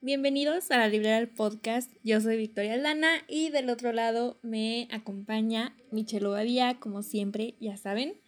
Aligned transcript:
Bienvenidos 0.00 0.70
a 0.70 0.78
la 0.78 0.88
librería 0.88 1.16
del 1.16 1.28
podcast. 1.28 1.92
Yo 2.02 2.20
soy 2.20 2.36
Victoria 2.36 2.76
Lana 2.76 3.10
y 3.28 3.50
del 3.50 3.70
otro 3.70 3.92
lado 3.92 4.38
me 4.42 4.88
acompaña 4.90 5.76
Michelle 5.90 6.26
Obadía, 6.26 6.78
como 6.80 7.02
siempre, 7.02 7.56
ya 7.60 7.76
saben. 7.76 8.20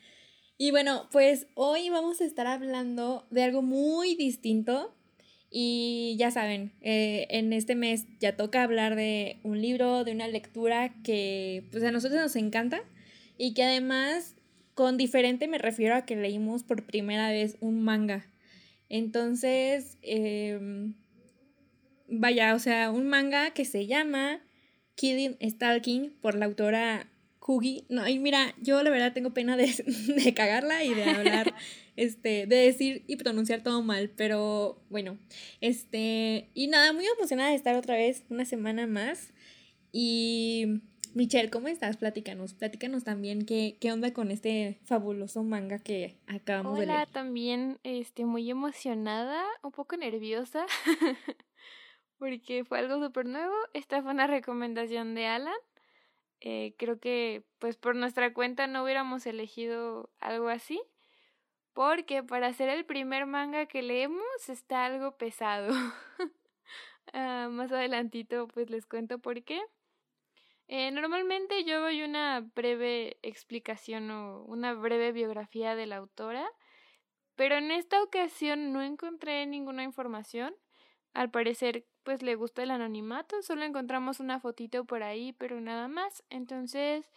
Y 0.59 0.71
bueno, 0.71 1.09
pues 1.13 1.47
hoy 1.55 1.89
vamos 1.89 2.21
a 2.21 2.25
estar 2.25 2.47
hablando 2.47 3.27
de 3.31 3.45
algo 3.45 3.63
muy 3.63 4.17
distinto. 4.17 4.98
Y 5.51 6.17
ya 6.19 6.31
saben, 6.31 6.73
eh, 6.83 7.27
en 7.31 7.53
este 7.53 7.75
mes 7.75 8.07
ya 8.21 8.37
toca 8.37 8.63
hablar 8.63 8.97
de 8.97 9.39
un 9.43 9.61
libro, 9.61 10.05
de 10.05 10.13
una 10.13 10.29
lectura 10.29 10.93
que 11.03 11.65
pues 11.71 11.83
a 11.85 11.91
nosotros 11.91 12.21
nos 12.21 12.37
encanta 12.37 12.83
y 13.39 13.55
que 13.55 13.63
además 13.63 14.35
con 14.75 14.97
diferente 14.97 15.49
me 15.49 15.59
refiero 15.59 15.95
a 15.95 16.05
que 16.05 16.17
leímos 16.17 16.65
por 16.65 16.85
primera 16.85 17.31
vez 17.31 17.57
un 17.61 17.83
manga. 17.83 18.27
Entonces, 18.91 19.99
eh, 20.03 20.93
vaya, 22.09 22.55
o 22.55 22.59
sea, 22.59 22.91
un 22.91 23.09
manga 23.09 23.51
que 23.51 23.65
se 23.65 23.87
llama 23.87 24.41
Killing 24.97 25.37
Stalking 25.41 26.13
por 26.21 26.35
la 26.35 26.47
autora 26.47 27.09
No, 27.89 28.07
y 28.07 28.19
mira, 28.19 28.55
yo 28.61 28.83
la 28.83 28.91
verdad 28.91 29.15
tengo 29.15 29.33
pena 29.33 29.57
de, 29.57 29.67
de 30.25 30.35
cagarla 30.35 30.85
y 30.85 30.93
de 30.93 31.05
hablar, 31.05 31.55
este, 31.97 32.47
de 32.47 32.57
decir 32.57 33.05
y 33.07 33.17
pronunciar 33.17 33.63
todo 33.63 33.83
mal, 33.83 34.11
pero 34.17 34.83
bueno, 34.91 35.19
este, 35.61 36.51
y 36.53 36.67
nada, 36.67 36.93
muy 36.93 37.07
emocionada 37.07 37.51
de 37.51 37.57
estar 37.57 37.75
otra 37.75 37.95
vez 37.95 38.25
una 38.29 38.45
semana 38.45 38.87
más. 38.87 39.33
Y 39.93 40.83
Michelle, 41.15 41.49
¿cómo 41.49 41.69
estás? 41.69 41.97
Platícanos, 41.97 42.53
platícanos 42.53 43.05
también 43.05 43.47
qué, 43.47 43.79
qué 43.81 43.93
onda 43.93 44.13
con 44.13 44.31
este 44.31 44.79
fabuloso 44.85 45.43
manga 45.43 45.79
que 45.79 46.19
acabamos 46.27 46.79
de 46.79 46.85
leer. 46.85 46.99
Hola, 46.99 47.07
también 47.11 47.79
este, 47.83 48.27
muy 48.27 48.51
emocionada, 48.51 49.43
un 49.63 49.73
poco 49.73 49.97
nerviosa. 49.97 50.67
porque 52.19 52.65
fue 52.65 52.79
algo 52.81 53.03
súper 53.03 53.27
nuevo. 53.27 53.55
Esta 53.73 54.03
fue 54.03 54.11
una 54.11 54.27
recomendación 54.27 55.15
de 55.15 55.27
Alan. 55.27 55.55
Eh, 56.41 56.75
creo 56.79 57.01
que 57.01 57.45
pues 57.59 57.77
por 57.77 57.97
nuestra 57.97 58.33
cuenta 58.33 58.67
no 58.67 58.85
hubiéramos 58.85 59.27
elegido 59.27 60.11
algo 60.21 60.49
así, 60.49 60.81
porque 61.73 62.23
para 62.23 62.53
ser 62.53 62.69
el 62.69 62.85
primer 62.85 63.27
manga 63.27 63.67
que 63.67 63.83
leemos 63.83 64.49
está 64.49 64.87
algo 64.87 65.17
pesado. 65.17 65.69
Ah, 67.15 67.49
más 67.51 67.73
adelantito 67.73 68.49
pues 68.49 68.69
les 68.69 68.85
cuento 68.87 69.19
por 69.19 69.43
qué. 69.43 69.59
Eh, 70.69 70.91
normalmente 70.91 71.65
yo 71.65 71.81
doy 71.81 72.03
una 72.03 72.41
breve 72.55 73.17
explicación 73.23 74.11
o 74.11 74.43
una 74.43 74.75
breve 74.75 75.13
biografía 75.13 75.75
de 75.75 75.87
la 75.87 75.97
autora, 75.97 76.47
pero 77.37 77.57
en 77.57 77.71
esta 77.71 78.03
ocasión 78.03 78.73
no 78.73 78.83
encontré 78.83 79.47
ninguna 79.47 79.83
información. 79.85 80.55
Al 81.15 81.31
parecer 81.31 81.87
pues 82.09 82.23
le 82.23 82.37
gusta 82.37 82.63
el 82.63 82.71
anonimato, 82.71 83.43
solo 83.43 83.65
encontramos 83.65 84.19
una 84.19 84.41
fotito 84.41 84.87
por 84.87 85.03
ahí, 85.03 85.35
pero 85.35 85.61
nada 85.61 85.89
más. 85.89 86.25
Entonces, 86.31 87.13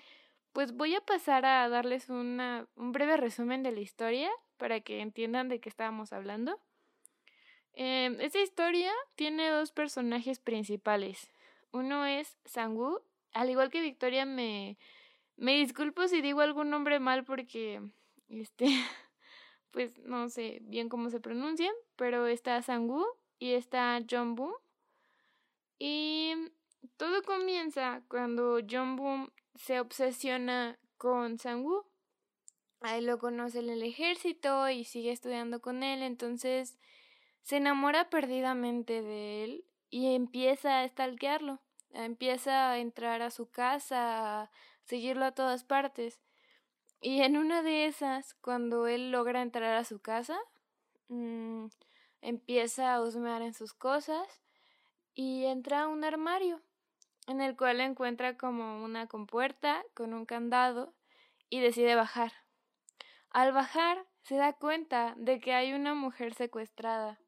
pues 0.51 0.73
voy 0.73 0.95
a 0.95 0.99
pasar 0.99 1.45
a 1.45 1.69
darles 1.69 2.09
una, 2.09 2.67
un 2.75 2.91
breve 2.91 3.15
resumen 3.15 3.63
de 3.63 3.71
la 3.71 3.79
historia 3.79 4.29
para 4.57 4.81
que 4.81 4.99
entiendan 4.99 5.47
de 5.47 5.61
qué 5.61 5.69
estábamos 5.69 6.11
hablando. 6.11 6.59
Eh, 7.71 8.17
esta 8.19 8.41
historia 8.41 8.91
tiene 9.15 9.49
dos 9.49 9.71
personajes 9.71 10.39
principales. 10.39 11.31
Uno 11.71 12.05
es 12.05 12.37
Sangu. 12.43 12.99
Al 13.31 13.49
igual 13.49 13.69
que 13.69 13.79
Victoria, 13.79 14.25
me, 14.25 14.77
me 15.37 15.53
disculpo 15.53 16.09
si 16.09 16.21
digo 16.21 16.41
algún 16.41 16.69
nombre 16.69 16.99
mal 16.99 17.23
porque, 17.23 17.81
este, 18.27 18.65
pues 19.71 19.99
no 19.99 20.27
sé 20.27 20.59
bien 20.63 20.89
cómo 20.89 21.09
se 21.09 21.21
pronuncian, 21.21 21.73
pero 21.95 22.27
está 22.27 22.61
Sangu 22.61 23.05
y 23.39 23.53
está 23.53 23.97
Boom. 24.09 24.51
Y 25.83 26.35
todo 26.97 27.23
comienza 27.23 28.03
cuando 28.07 28.59
John 28.69 28.97
Boom 28.97 29.31
se 29.55 29.79
obsesiona 29.79 30.77
con 30.97 31.39
Sang-woo. 31.39 31.87
Lo 33.01 33.17
conoce 33.17 33.61
en 33.61 33.69
el 33.71 33.81
ejército 33.81 34.69
y 34.69 34.83
sigue 34.83 35.11
estudiando 35.11 35.59
con 35.59 35.81
él, 35.81 36.03
entonces 36.03 36.77
se 37.41 37.57
enamora 37.57 38.11
perdidamente 38.11 39.01
de 39.01 39.43
él 39.43 39.65
y 39.89 40.13
empieza 40.13 40.81
a 40.81 40.87
stalkearlo. 40.87 41.59
Empieza 41.89 42.69
a 42.69 42.77
entrar 42.77 43.23
a 43.23 43.31
su 43.31 43.49
casa, 43.49 44.43
a 44.43 44.51
seguirlo 44.83 45.25
a 45.25 45.31
todas 45.31 45.63
partes. 45.63 46.21
Y 47.01 47.23
en 47.23 47.37
una 47.37 47.63
de 47.63 47.87
esas, 47.87 48.35
cuando 48.35 48.85
él 48.85 49.09
logra 49.09 49.41
entrar 49.41 49.73
a 49.73 49.83
su 49.83 49.99
casa, 49.99 50.39
mmm, 51.07 51.65
empieza 52.21 52.93
a 52.93 53.01
husmear 53.01 53.41
en 53.41 53.55
sus 53.55 53.73
cosas 53.73 54.43
y 55.13 55.45
entra 55.45 55.83
a 55.83 55.87
un 55.87 56.03
armario 56.03 56.61
en 57.27 57.41
el 57.41 57.55
cual 57.55 57.79
encuentra 57.81 58.37
como 58.37 58.83
una 58.83 59.07
compuerta 59.07 59.83
con 59.93 60.13
un 60.13 60.25
candado 60.25 60.93
y 61.49 61.59
decide 61.59 61.95
bajar. 61.95 62.31
Al 63.29 63.53
bajar 63.53 64.05
se 64.23 64.35
da 64.35 64.53
cuenta 64.53 65.13
de 65.17 65.39
que 65.39 65.53
hay 65.53 65.73
una 65.73 65.93
mujer 65.93 66.33
secuestrada, 66.33 67.19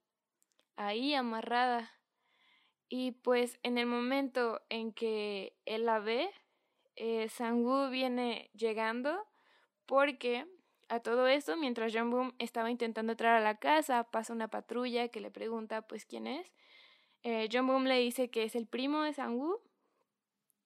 ahí 0.75 1.13
amarrada. 1.13 1.91
Y 2.89 3.11
pues 3.11 3.59
en 3.63 3.77
el 3.77 3.85
momento 3.85 4.61
en 4.69 4.93
que 4.93 5.55
él 5.65 5.85
la 5.85 5.99
ve, 5.99 6.29
eh, 6.95 7.27
Sangu 7.29 7.89
viene 7.89 8.51
llegando 8.53 9.25
porque 9.85 10.45
a 10.89 10.99
todo 10.99 11.27
esto, 11.27 11.57
mientras 11.57 11.91
John 11.93 12.11
Boom 12.11 12.35
estaba 12.37 12.69
intentando 12.69 13.13
entrar 13.13 13.35
a 13.35 13.43
la 13.43 13.57
casa, 13.57 14.03
pasa 14.11 14.33
una 14.33 14.49
patrulla 14.49 15.07
que 15.07 15.21
le 15.21 15.31
pregunta 15.31 15.81
pues 15.81 16.05
quién 16.05 16.27
es 16.27 16.51
eh, 17.23 17.49
John 17.51 17.67
Boom 17.67 17.85
le 17.85 17.97
dice 17.99 18.29
que 18.29 18.43
es 18.43 18.55
el 18.55 18.67
primo 18.67 19.01
de 19.03 19.13
Sang-woo. 19.13 19.61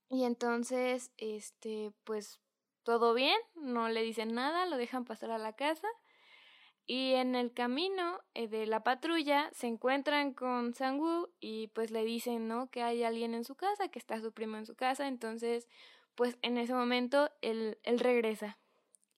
Y 0.10 0.24
entonces, 0.24 1.12
este, 1.18 1.92
pues 2.04 2.40
todo 2.84 3.14
bien, 3.14 3.38
no 3.56 3.90
le 3.90 4.02
dicen 4.02 4.34
nada, 4.34 4.66
lo 4.66 4.78
dejan 4.78 5.06
pasar 5.06 5.32
a 5.32 5.38
la 5.38 5.54
casa. 5.54 5.88
Y 6.86 7.14
en 7.14 7.36
el 7.36 7.54
camino 7.54 8.22
eh, 8.34 8.48
de 8.48 8.66
la 8.66 8.84
patrulla 8.84 9.50
se 9.52 9.68
encuentran 9.68 10.34
con 10.34 10.74
Sang-woo 10.74 11.30
y 11.40 11.68
pues 11.68 11.92
le 11.92 12.06
dicen, 12.06 12.48
¿no? 12.48 12.70
Que 12.72 12.82
hay 12.82 13.04
alguien 13.04 13.34
en 13.34 13.44
su 13.44 13.56
casa, 13.56 13.90
que 13.90 14.00
está 14.00 14.22
su 14.22 14.32
primo 14.32 14.58
en 14.58 14.66
su 14.66 14.76
casa. 14.76 15.08
Entonces, 15.08 15.68
pues 16.16 16.38
en 16.42 16.58
ese 16.58 16.74
momento 16.74 17.30
él, 17.42 17.78
él 17.84 18.00
regresa. 18.00 18.58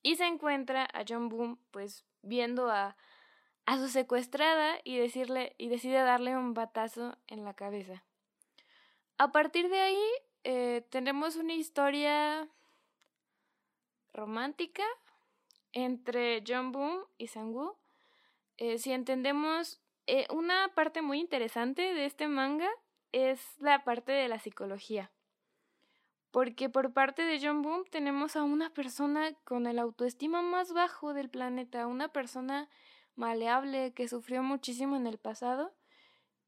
Y 0.02 0.16
se 0.16 0.26
encuentra 0.26 0.88
a 0.94 1.04
John 1.08 1.30
Boom, 1.30 1.60
pues 1.72 2.06
viendo 2.22 2.70
a, 2.72 2.98
a 3.70 3.78
su 3.78 3.88
secuestrada 3.88 4.80
y, 4.84 4.98
decirle, 4.98 5.54
y 5.60 5.68
decide 5.68 6.02
darle 6.02 6.36
un 6.36 6.56
batazo 6.56 7.16
en 7.28 7.46
la 7.46 7.54
cabeza. 7.54 8.04
A 9.20 9.32
partir 9.32 9.70
de 9.70 9.80
ahí 9.80 10.04
eh, 10.44 10.88
tenemos 10.90 11.36
una 11.36 11.54
historia 11.54 12.48
romántica 14.12 14.82
entre 15.72 16.44
John 16.48 16.72
Boom 16.72 17.04
y 17.20 17.28
Sang-woo. 17.28 17.78
Eh, 18.58 18.80
si 18.80 18.92
entendemos, 18.92 19.80
eh, 20.08 20.26
una 20.32 20.70
parte 20.74 21.04
muy 21.04 21.20
interesante 21.20 21.94
de 21.94 22.06
este 22.06 22.28
manga 22.28 22.72
es 23.12 23.40
la 23.60 23.84
parte 23.84 24.12
de 24.14 24.28
la 24.30 24.40
psicología. 24.40 25.12
Porque 26.32 26.70
por 26.70 26.92
parte 26.92 27.22
de 27.22 27.40
John 27.40 27.62
Boom 27.62 27.86
tenemos 27.92 28.36
a 28.36 28.42
una 28.42 28.74
persona 28.74 29.32
con 29.44 29.68
el 29.68 29.78
autoestima 29.78 30.42
más 30.42 30.74
bajo 30.74 31.14
del 31.14 31.30
planeta, 31.30 31.86
una 31.86 32.08
persona 32.08 32.68
maleable, 33.20 33.94
que 33.94 34.08
sufrió 34.08 34.42
muchísimo 34.42 34.96
en 34.96 35.06
el 35.06 35.18
pasado 35.18 35.74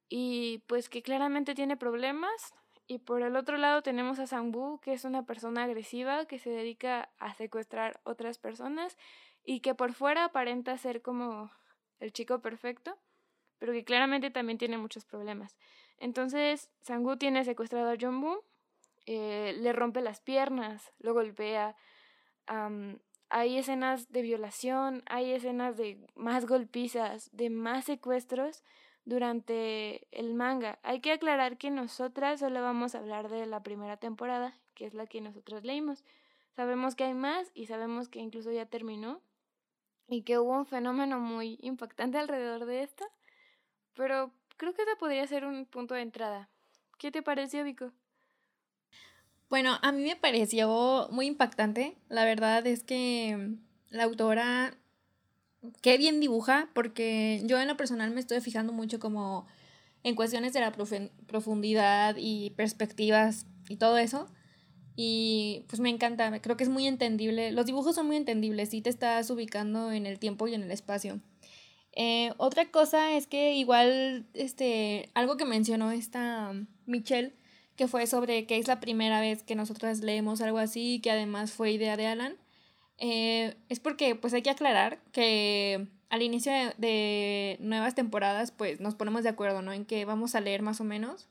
y 0.10 0.60
pues 0.68 0.90
que 0.90 1.04
claramente 1.04 1.54
tiene 1.54 1.78
problemas. 1.78 2.54
Y 2.88 3.00
por 3.00 3.22
el 3.22 3.36
otro 3.36 3.58
lado 3.58 3.84
tenemos 3.84 4.20
a 4.20 4.28
Sambu, 4.28 4.80
que 4.80 4.94
es 4.94 5.06
una 5.06 5.26
persona 5.26 5.64
agresiva 5.64 6.26
que 6.26 6.40
se 6.40 6.50
dedica 6.50 7.10
a 7.20 7.34
secuestrar 7.36 8.02
otras 8.04 8.38
personas 8.38 8.98
y 9.46 9.62
que 9.62 9.76
por 9.76 9.94
fuera 9.94 10.26
aparenta 10.26 10.78
ser 10.78 11.02
como 11.02 11.52
el 12.00 12.12
chico 12.12 12.42
perfecto, 12.42 12.98
pero 13.60 13.72
que 13.72 13.86
claramente 13.86 14.32
también 14.32 14.58
tiene 14.58 14.78
muchos 14.78 15.06
problemas. 15.06 15.56
Entonces, 16.00 16.70
Sangu 16.82 17.16
tiene 17.18 17.46
secuestrado 17.46 17.92
a 17.92 17.98
John 18.00 18.24
eh, 19.06 19.56
le 19.58 19.72
rompe 19.74 20.02
las 20.02 20.20
piernas, 20.20 20.92
lo 21.00 21.14
golpea, 21.14 21.76
hay 23.32 23.58
escenas 23.58 24.12
de 24.12 24.22
violación, 24.22 25.04
hay 25.08 25.32
escenas 25.32 25.78
de 25.78 25.98
más 26.16 26.46
golpizas, 26.46 27.30
de 27.32 27.50
más 27.50 27.86
secuestros 27.86 28.64
durante 29.06 30.08
el 30.12 30.34
manga. 30.34 30.80
Hay 30.84 31.00
que 31.00 31.14
aclarar 31.14 31.58
que 31.58 31.72
nosotras 31.72 32.42
solo 32.42 32.62
vamos 32.62 32.94
a 32.94 33.00
hablar 33.00 33.30
de 33.30 33.46
la 33.46 33.64
primera 33.64 33.98
temporada, 33.98 34.54
que 34.76 34.86
es 34.86 34.94
la 34.94 35.08
que 35.08 35.22
nosotros 35.22 35.64
leímos. 35.64 36.04
Sabemos 36.56 36.96
que 36.96 37.06
hay 37.06 37.14
más 37.14 37.50
y 37.54 37.68
sabemos 37.68 38.10
que 38.10 38.20
incluso 38.20 38.52
ya 38.52 38.66
terminó 38.66 39.22
y 40.10 40.24
que 40.24 40.38
hubo 40.38 40.52
un 40.52 40.66
fenómeno 40.66 41.20
muy 41.20 41.58
impactante 41.62 42.18
alrededor 42.18 42.66
de 42.66 42.84
esto, 42.84 43.06
pero 43.94 44.32
creo 44.58 44.74
que 44.74 44.82
ese 44.82 44.98
podría 44.98 45.26
ser 45.26 45.46
un 45.46 45.66
punto 45.66 45.94
de 45.94 46.02
entrada. 46.02 46.50
¿Qué 46.98 47.12
te 47.12 47.24
pareció, 47.24 47.64
Vico? 47.64 47.94
Bueno, 49.52 49.78
a 49.82 49.92
mí 49.92 50.02
me 50.04 50.16
pareció 50.16 51.10
muy 51.12 51.26
impactante. 51.26 51.98
La 52.08 52.24
verdad 52.24 52.66
es 52.66 52.84
que 52.84 53.50
la 53.90 54.06
autora, 54.06 54.78
qué 55.82 55.98
bien 55.98 56.22
dibuja, 56.22 56.70
porque 56.74 57.42
yo 57.44 57.60
en 57.60 57.68
lo 57.68 57.76
personal 57.76 58.12
me 58.12 58.22
estoy 58.22 58.40
fijando 58.40 58.72
mucho 58.72 58.98
como 59.02 59.46
en 60.04 60.16
cuestiones 60.16 60.54
de 60.54 60.62
la 60.62 60.72
profundidad 60.72 62.16
y 62.18 62.52
perspectivas 62.52 63.46
y 63.68 63.76
todo 63.76 63.98
eso. 63.98 64.30
Y 64.96 65.66
pues 65.68 65.82
me 65.82 65.90
encanta, 65.90 66.42
creo 66.42 66.56
que 66.56 66.64
es 66.64 66.70
muy 66.70 66.88
entendible. 66.88 67.52
Los 67.52 67.66
dibujos 67.66 67.94
son 67.94 68.08
muy 68.08 68.16
entendibles 68.16 68.74
y 68.74 68.82
te 68.82 68.90
estás 68.90 69.30
ubicando 69.32 69.92
en 69.92 70.06
el 70.06 70.18
tiempo 70.18 70.48
y 70.48 70.54
en 70.54 70.64
el 70.64 70.72
espacio. 70.72 71.20
Eh, 71.92 72.32
otra 72.38 72.72
cosa 72.72 73.18
es 73.18 73.28
que 73.28 73.54
igual, 73.56 74.28
este, 74.34 75.10
algo 75.14 75.36
que 75.36 75.44
mencionó 75.44 75.92
esta 75.92 76.54
Michelle, 76.86 77.34
que 77.82 77.88
fue 77.88 78.06
sobre 78.06 78.46
que 78.46 78.60
es 78.60 78.68
la 78.68 78.80
primera 78.80 79.20
vez 79.20 79.42
que 79.42 79.56
nosotras 79.56 80.02
leemos 80.02 80.40
algo 80.42 80.60
así, 80.60 81.00
que 81.02 81.10
además 81.10 81.52
fue 81.52 81.72
idea 81.72 81.98
de 81.98 82.06
Alan, 82.06 82.38
eh, 83.00 83.56
es 83.70 83.80
porque 83.80 84.14
pues 84.14 84.36
hay 84.36 84.44
que 84.44 84.52
aclarar 84.52 85.00
que 85.12 85.88
al 86.12 86.22
inicio 86.22 86.52
de, 86.78 87.58
nuevas 87.60 87.96
temporadas 87.96 88.52
pues 88.52 88.80
nos 88.82 88.94
ponemos 88.94 89.24
de 89.24 89.30
acuerdo, 89.30 89.64
¿no? 89.64 89.74
En 89.74 89.86
que 89.86 90.06
vamos 90.06 90.36
a 90.36 90.42
leer 90.42 90.62
más 90.62 90.80
o 90.80 90.84
menos. 90.84 91.28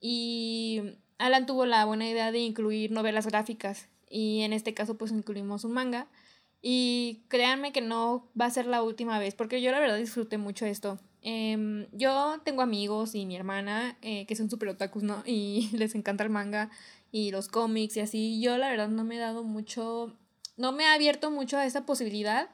Y 0.00 0.82
Alan 1.18 1.46
tuvo 1.46 1.66
la 1.66 1.84
buena 1.84 2.08
idea 2.08 2.32
de 2.32 2.40
incluir 2.40 2.90
novelas 2.90 3.28
gráficas 3.28 3.86
y 4.08 4.40
en 4.40 4.52
este 4.52 4.74
caso 4.74 4.98
pues 4.98 5.12
incluimos 5.12 5.62
un 5.62 5.70
manga. 5.70 6.08
Y 6.60 7.22
créanme 7.28 7.70
que 7.70 7.80
no 7.80 8.28
va 8.38 8.46
a 8.46 8.50
ser 8.50 8.66
la 8.66 8.82
última 8.82 9.20
vez, 9.20 9.36
porque 9.36 9.62
yo 9.62 9.70
la 9.70 9.78
verdad 9.78 9.98
disfruté 9.98 10.36
mucho 10.36 10.66
esto. 10.66 10.98
Em, 11.22 11.86
yo 11.92 12.40
tengo 12.44 12.62
amigos 12.62 13.14
y 13.14 13.26
mi 13.26 13.36
hermana 13.36 13.98
eh, 14.02 14.26
que 14.26 14.36
son 14.36 14.48
super 14.48 14.68
otakus, 14.70 15.02
¿no? 15.02 15.22
Y 15.26 15.68
les 15.76 15.94
encanta 15.94 16.24
el 16.24 16.30
manga 16.30 16.70
y 17.12 17.30
los 17.30 17.48
cómics 17.48 17.96
y 17.96 18.00
así. 18.00 18.40
Yo 18.40 18.56
la 18.58 18.70
verdad 18.70 18.88
no 18.88 19.04
me 19.04 19.16
he 19.16 19.18
dado 19.18 19.42
mucho, 19.44 20.16
no 20.56 20.72
me 20.72 20.86
ha 20.86 20.94
abierto 20.94 21.30
mucho 21.30 21.58
a 21.58 21.66
esa 21.66 21.86
posibilidad. 21.86 22.50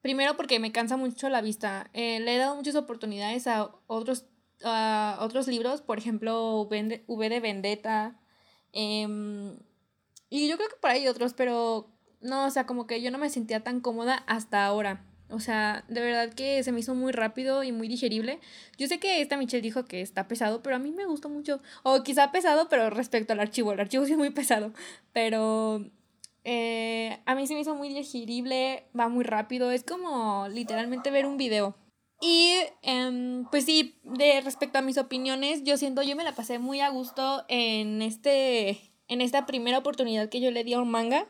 Primero 0.00 0.36
porque 0.36 0.60
me 0.60 0.72
cansa 0.72 0.96
mucho 0.96 1.28
la 1.28 1.40
vista. 1.40 1.90
Eh, 1.92 2.20
le 2.20 2.36
he 2.36 2.38
dado 2.38 2.56
muchas 2.56 2.76
oportunidades 2.76 3.46
a 3.46 3.70
otros, 3.86 4.26
a 4.64 5.18
otros 5.20 5.48
libros, 5.48 5.82
por 5.82 5.98
ejemplo, 5.98 6.62
V 6.62 7.28
de 7.28 7.40
Vendetta. 7.40 8.16
Em, 8.72 9.58
y 10.30 10.48
yo 10.48 10.56
creo 10.56 10.68
que 10.68 10.76
por 10.80 10.90
ahí 10.90 11.08
otros, 11.08 11.34
pero 11.34 11.90
no, 12.20 12.46
o 12.46 12.50
sea, 12.50 12.66
como 12.66 12.86
que 12.86 13.02
yo 13.02 13.10
no 13.10 13.18
me 13.18 13.30
sentía 13.30 13.62
tan 13.64 13.80
cómoda 13.80 14.22
hasta 14.26 14.64
ahora. 14.66 15.04
O 15.28 15.40
sea, 15.40 15.84
de 15.88 16.00
verdad 16.00 16.32
que 16.32 16.62
se 16.62 16.72
me 16.72 16.80
hizo 16.80 16.94
muy 16.94 17.12
rápido 17.12 17.64
y 17.64 17.72
muy 17.72 17.88
digerible. 17.88 18.38
Yo 18.78 18.86
sé 18.86 18.98
que 18.98 19.20
esta 19.20 19.36
Michelle 19.36 19.62
dijo 19.62 19.84
que 19.84 20.00
está 20.00 20.28
pesado, 20.28 20.62
pero 20.62 20.76
a 20.76 20.78
mí 20.78 20.92
me 20.92 21.06
gustó 21.06 21.28
mucho. 21.28 21.60
O 21.82 22.02
quizá 22.02 22.30
pesado, 22.30 22.68
pero 22.68 22.90
respecto 22.90 23.32
al 23.32 23.40
archivo. 23.40 23.72
El 23.72 23.80
archivo 23.80 24.04
sí 24.06 24.12
es 24.12 24.18
muy 24.18 24.30
pesado. 24.30 24.72
Pero 25.12 25.84
eh, 26.44 27.18
a 27.26 27.34
mí 27.34 27.46
se 27.46 27.54
me 27.54 27.60
hizo 27.60 27.74
muy 27.74 27.88
digerible, 27.88 28.84
va 28.98 29.08
muy 29.08 29.24
rápido. 29.24 29.70
Es 29.72 29.82
como 29.82 30.46
literalmente 30.48 31.10
ver 31.10 31.26
un 31.26 31.36
video. 31.36 31.74
Y 32.20 32.54
em, 32.82 33.44
pues 33.50 33.64
sí, 33.64 33.98
de 34.04 34.40
respecto 34.40 34.78
a 34.78 34.82
mis 34.82 34.96
opiniones, 34.96 35.64
yo 35.64 35.76
siento, 35.76 36.02
yo 36.02 36.16
me 36.16 36.24
la 36.24 36.34
pasé 36.34 36.58
muy 36.58 36.80
a 36.80 36.88
gusto 36.88 37.44
en 37.48 38.00
este, 38.00 38.80
en 39.08 39.20
esta 39.20 39.44
primera 39.44 39.78
oportunidad 39.78 40.28
que 40.28 40.40
yo 40.40 40.50
le 40.50 40.64
di 40.64 40.74
a 40.74 40.80
un 40.80 40.90
manga. 40.90 41.26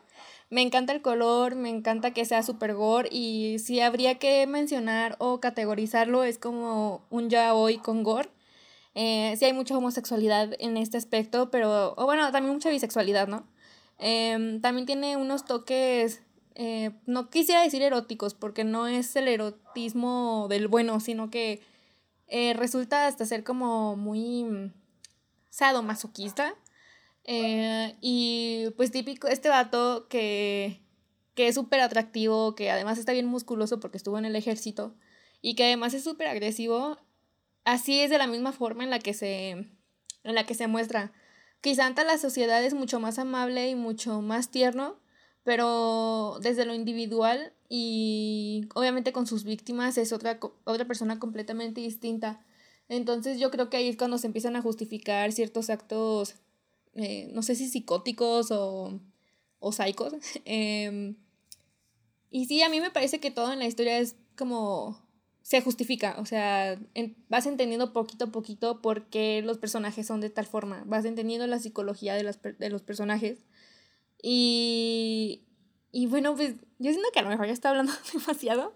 Me 0.49 0.61
encanta 0.61 0.93
el 0.93 1.01
color, 1.01 1.55
me 1.55 1.69
encanta 1.69 2.11
que 2.11 2.23
sea 2.23 2.41
super 2.41 2.73
gore 2.73 3.09
y 3.11 3.59
si 3.59 3.81
habría 3.81 4.17
que 4.17 4.47
mencionar 4.47 5.17
o 5.19 5.41
categorizarlo 5.41 6.23
es 6.23 6.37
como 6.37 7.05
un 7.09 7.29
ya 7.29 7.53
hoy 7.53 7.79
con 7.79 8.03
gore. 8.03 8.29
Eh, 8.95 9.35
sí 9.37 9.45
hay 9.45 9.53
mucha 9.53 9.77
homosexualidad 9.77 10.53
en 10.59 10.77
este 10.77 10.97
aspecto, 10.97 11.51
pero, 11.51 11.93
o 11.97 12.05
bueno, 12.05 12.31
también 12.31 12.53
mucha 12.53 12.69
bisexualidad, 12.69 13.27
¿no? 13.27 13.45
Em, 13.99 14.61
también 14.61 14.85
tiene 14.85 15.17
unos 15.17 15.45
toques, 15.45 16.21
eh, 16.55 16.91
no 17.05 17.29
quisiera 17.29 17.61
decir 17.61 17.81
eróticos, 17.81 18.33
porque 18.33 18.63
no 18.63 18.87
es 18.87 19.15
el 19.15 19.27
erotismo 19.27 20.47
del 20.49 20.67
bueno, 20.67 20.99
sino 20.99 21.29
que 21.29 21.61
eh, 22.27 22.53
resulta 22.53 23.07
hasta 23.07 23.25
ser 23.25 23.43
como 23.43 23.95
muy 23.97 24.71
sadomasoquista. 25.49 26.55
Eh, 27.27 27.97
y 27.99 28.69
pues 28.77 28.91
típico, 28.91 29.27
este 29.27 29.49
vato 29.49 30.07
que, 30.09 30.79
que 31.35 31.49
es 31.49 31.55
súper 31.55 31.81
atractivo, 31.81 32.55
que 32.55 32.71
además 32.71 32.97
está 32.97 33.11
bien 33.11 33.25
musculoso 33.27 33.79
porque 33.79 33.97
estuvo 33.97 34.17
en 34.17 34.25
el 34.25 34.35
ejército 34.35 34.95
y 35.41 35.55
que 35.55 35.65
además 35.65 35.93
es 35.93 36.03
súper 36.03 36.27
agresivo, 36.27 36.97
así 37.65 37.99
es 37.99 38.09
de 38.09 38.17
la 38.17 38.27
misma 38.27 38.53
forma 38.53 38.85
en 38.85 38.89
la 38.89 38.99
que 38.99 39.13
se, 39.13 39.49
en 39.51 40.35
la 40.35 40.45
que 40.45 40.55
se 40.55 40.67
muestra. 40.67 41.11
Quizá 41.61 41.85
ante 41.85 42.05
la 42.05 42.17
sociedad 42.17 42.63
es 42.63 42.73
mucho 42.73 42.99
más 43.01 43.19
amable 43.19 43.69
y 43.69 43.75
mucho 43.75 44.21
más 44.21 44.49
tierno, 44.49 44.97
pero 45.43 46.39
desde 46.41 46.65
lo 46.65 46.73
individual 46.73 47.53
y 47.67 48.69
obviamente 48.73 49.11
con 49.11 49.27
sus 49.27 49.43
víctimas 49.43 49.97
es 49.97 50.13
otra, 50.13 50.39
otra 50.63 50.85
persona 50.85 51.19
completamente 51.19 51.81
distinta. 51.81 52.45
Entonces 52.89 53.37
yo 53.37 53.51
creo 53.51 53.69
que 53.69 53.77
ahí 53.77 53.89
es 53.89 53.97
cuando 53.97 54.17
se 54.17 54.27
empiezan 54.27 54.55
a 54.55 54.61
justificar 54.61 55.33
ciertos 55.33 55.69
actos 55.69 56.35
eh, 56.97 57.29
no 57.33 57.41
sé 57.43 57.55
si 57.55 57.69
psicóticos 57.69 58.51
o, 58.51 58.99
o 59.59 59.71
psicos. 59.71 60.13
Em, 60.45 61.15
y 62.29 62.45
sí, 62.45 62.61
a 62.61 62.69
mí 62.69 62.81
me 62.81 62.91
parece 62.91 63.19
que 63.19 63.31
todo 63.31 63.53
en 63.53 63.59
la 63.59 63.67
historia 63.67 63.99
es 63.99 64.15
como 64.37 65.07
se 65.47 65.61
justifica, 65.61 66.17
o 66.19 66.25
sea, 66.25 66.77
vas 67.29 67.45
entendiendo 67.45 67.93
poquito 67.93 68.25
a 68.25 68.31
poquito 68.33 68.81
por 68.81 69.05
qué 69.05 69.41
los 69.41 69.57
personajes 69.57 70.05
son 70.05 70.19
de 70.19 70.29
tal 70.29 70.45
forma, 70.45 70.83
vas 70.85 71.05
entendiendo 71.05 71.47
la 71.47 71.59
psicología 71.59 72.15
de, 72.15 72.35
de 72.59 72.69
los 72.69 72.81
personajes. 72.81 73.45
Y, 74.21 75.45
y 75.93 76.07
bueno, 76.07 76.35
pues 76.35 76.55
yo 76.79 76.91
siento 76.91 77.09
que 77.13 77.19
a 77.19 77.21
lo 77.21 77.29
mejor 77.29 77.47
ya 77.47 77.53
está 77.53 77.69
hablando 77.69 77.93
demasiado, 78.13 78.73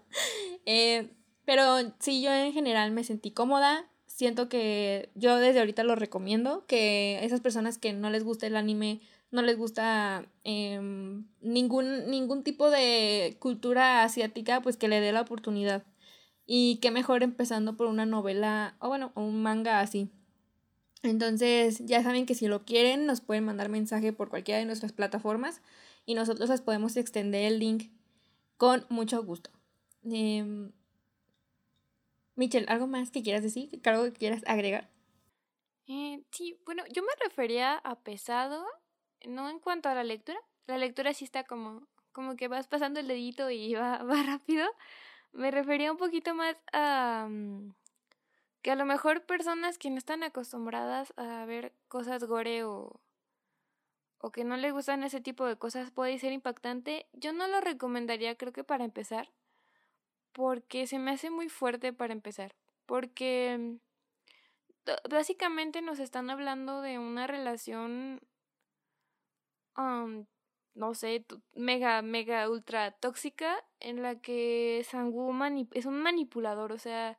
eh, 0.64 1.10
pero 1.44 1.92
sí, 1.98 2.22
yo 2.22 2.32
en 2.32 2.54
general 2.54 2.90
me 2.92 3.04
sentí 3.04 3.32
cómoda, 3.32 3.91
siento 4.22 4.48
que 4.48 5.10
yo 5.16 5.36
desde 5.38 5.58
ahorita 5.58 5.82
lo 5.82 5.96
recomiendo, 5.96 6.64
que 6.68 7.24
esas 7.24 7.40
personas 7.40 7.76
que 7.76 7.92
no 7.92 8.08
les 8.08 8.22
gusta 8.22 8.46
el 8.46 8.54
anime, 8.54 9.00
no 9.32 9.42
les 9.42 9.58
gusta 9.58 10.26
em, 10.44 11.26
ningún, 11.40 12.08
ningún 12.08 12.44
tipo 12.44 12.70
de 12.70 13.36
cultura 13.40 14.04
asiática, 14.04 14.62
pues 14.62 14.76
que 14.76 14.86
le 14.86 15.00
dé 15.00 15.10
la 15.10 15.22
oportunidad. 15.22 15.82
Y 16.46 16.78
qué 16.80 16.92
mejor 16.92 17.24
empezando 17.24 17.76
por 17.76 17.88
una 17.88 18.06
novela, 18.06 18.76
o 18.78 18.86
bueno, 18.86 19.10
un 19.16 19.42
manga 19.42 19.80
así. 19.80 20.08
Entonces, 21.02 21.84
ya 21.84 22.00
saben 22.04 22.24
que 22.24 22.36
si 22.36 22.46
lo 22.46 22.64
quieren, 22.64 23.06
nos 23.06 23.22
pueden 23.22 23.44
mandar 23.44 23.70
mensaje 23.70 24.12
por 24.12 24.28
cualquiera 24.28 24.60
de 24.60 24.66
nuestras 24.66 24.92
plataformas 24.92 25.62
y 26.06 26.14
nosotros 26.14 26.48
les 26.48 26.60
podemos 26.60 26.96
extender 26.96 27.42
el 27.52 27.58
link 27.58 27.90
con 28.56 28.86
mucho 28.88 29.20
gusto. 29.24 29.50
Eh, 30.04 30.70
Michelle, 32.34 32.66
¿algo 32.68 32.86
más 32.86 33.10
que 33.10 33.22
quieras 33.22 33.42
decir? 33.42 33.80
¿Algo 33.84 34.04
que 34.04 34.12
quieras 34.12 34.42
agregar? 34.46 34.88
Eh, 35.86 36.22
sí, 36.30 36.58
bueno, 36.64 36.84
yo 36.90 37.02
me 37.02 37.12
refería 37.22 37.74
a 37.74 38.00
pesado, 38.00 38.64
no 39.26 39.50
en 39.50 39.58
cuanto 39.58 39.88
a 39.88 39.94
la 39.94 40.04
lectura. 40.04 40.38
La 40.66 40.78
lectura 40.78 41.12
sí 41.12 41.24
está 41.24 41.44
como, 41.44 41.88
como 42.12 42.36
que 42.36 42.48
vas 42.48 42.68
pasando 42.68 43.00
el 43.00 43.08
dedito 43.08 43.50
y 43.50 43.74
va, 43.74 44.02
va 44.02 44.22
rápido. 44.22 44.66
Me 45.32 45.50
refería 45.50 45.90
un 45.90 45.98
poquito 45.98 46.34
más 46.34 46.56
a 46.72 47.26
mm, 47.28 47.74
que 48.62 48.70
a 48.70 48.76
lo 48.76 48.86
mejor 48.86 49.24
personas 49.26 49.78
que 49.78 49.90
no 49.90 49.98
están 49.98 50.22
acostumbradas 50.22 51.12
a 51.16 51.44
ver 51.46 51.72
cosas 51.88 52.24
gore 52.24 52.64
o, 52.64 53.00
o 54.18 54.30
que 54.30 54.44
no 54.44 54.56
les 54.56 54.72
gustan 54.72 55.02
ese 55.02 55.20
tipo 55.20 55.46
de 55.46 55.56
cosas 55.56 55.90
puede 55.90 56.18
ser 56.18 56.32
impactante. 56.32 57.06
Yo 57.12 57.32
no 57.32 57.48
lo 57.48 57.60
recomendaría, 57.60 58.36
creo 58.36 58.52
que 58.52 58.64
para 58.64 58.84
empezar 58.84 59.30
porque 60.32 60.86
se 60.86 60.98
me 60.98 61.12
hace 61.12 61.30
muy 61.30 61.48
fuerte 61.48 61.92
para 61.92 62.12
empezar, 62.12 62.54
porque 62.86 63.56
mm, 63.58 65.10
básicamente 65.10 65.82
nos 65.82 65.98
están 65.98 66.30
hablando 66.30 66.80
de 66.80 66.98
una 66.98 67.26
relación, 67.26 68.20
no 69.76 70.94
sé, 70.94 71.24
mega, 71.54 72.02
mega, 72.02 72.48
ultra 72.50 72.92
tóxica 72.92 73.64
en 73.80 74.02
la 74.02 74.20
que 74.20 74.84
Sangu 74.88 75.32
es 75.72 75.86
un 75.86 76.02
manipulador, 76.02 76.72
o 76.72 76.78
sea, 76.78 77.18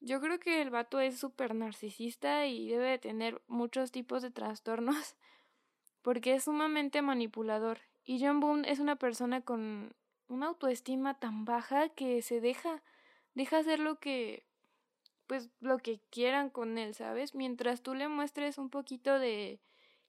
yo 0.00 0.20
creo 0.20 0.38
que 0.38 0.62
el 0.62 0.70
vato 0.70 1.00
es 1.00 1.18
súper 1.18 1.54
narcisista 1.54 2.46
y 2.46 2.68
debe 2.68 2.90
de 2.90 2.98
tener 2.98 3.42
muchos 3.48 3.90
tipos 3.90 4.22
de 4.22 4.30
trastornos 4.30 5.16
porque 6.02 6.34
es 6.34 6.44
sumamente 6.44 7.02
manipulador. 7.02 7.80
Y 8.04 8.24
John 8.24 8.40
Boone 8.40 8.70
es 8.70 8.78
una 8.78 8.96
persona 8.96 9.42
con 9.42 9.92
una 10.28 10.46
autoestima 10.46 11.18
tan 11.18 11.44
baja 11.44 11.88
que 11.88 12.22
se 12.22 12.40
deja, 12.40 12.82
deja 13.34 13.58
hacer 13.58 13.80
lo 13.80 13.98
que, 13.98 14.44
pues 15.26 15.50
lo 15.60 15.78
que 15.78 16.00
quieran 16.10 16.50
con 16.50 16.78
él, 16.78 16.94
¿sabes? 16.94 17.34
Mientras 17.34 17.82
tú 17.82 17.94
le 17.94 18.08
muestres 18.08 18.58
un 18.58 18.70
poquito 18.70 19.18
de 19.18 19.60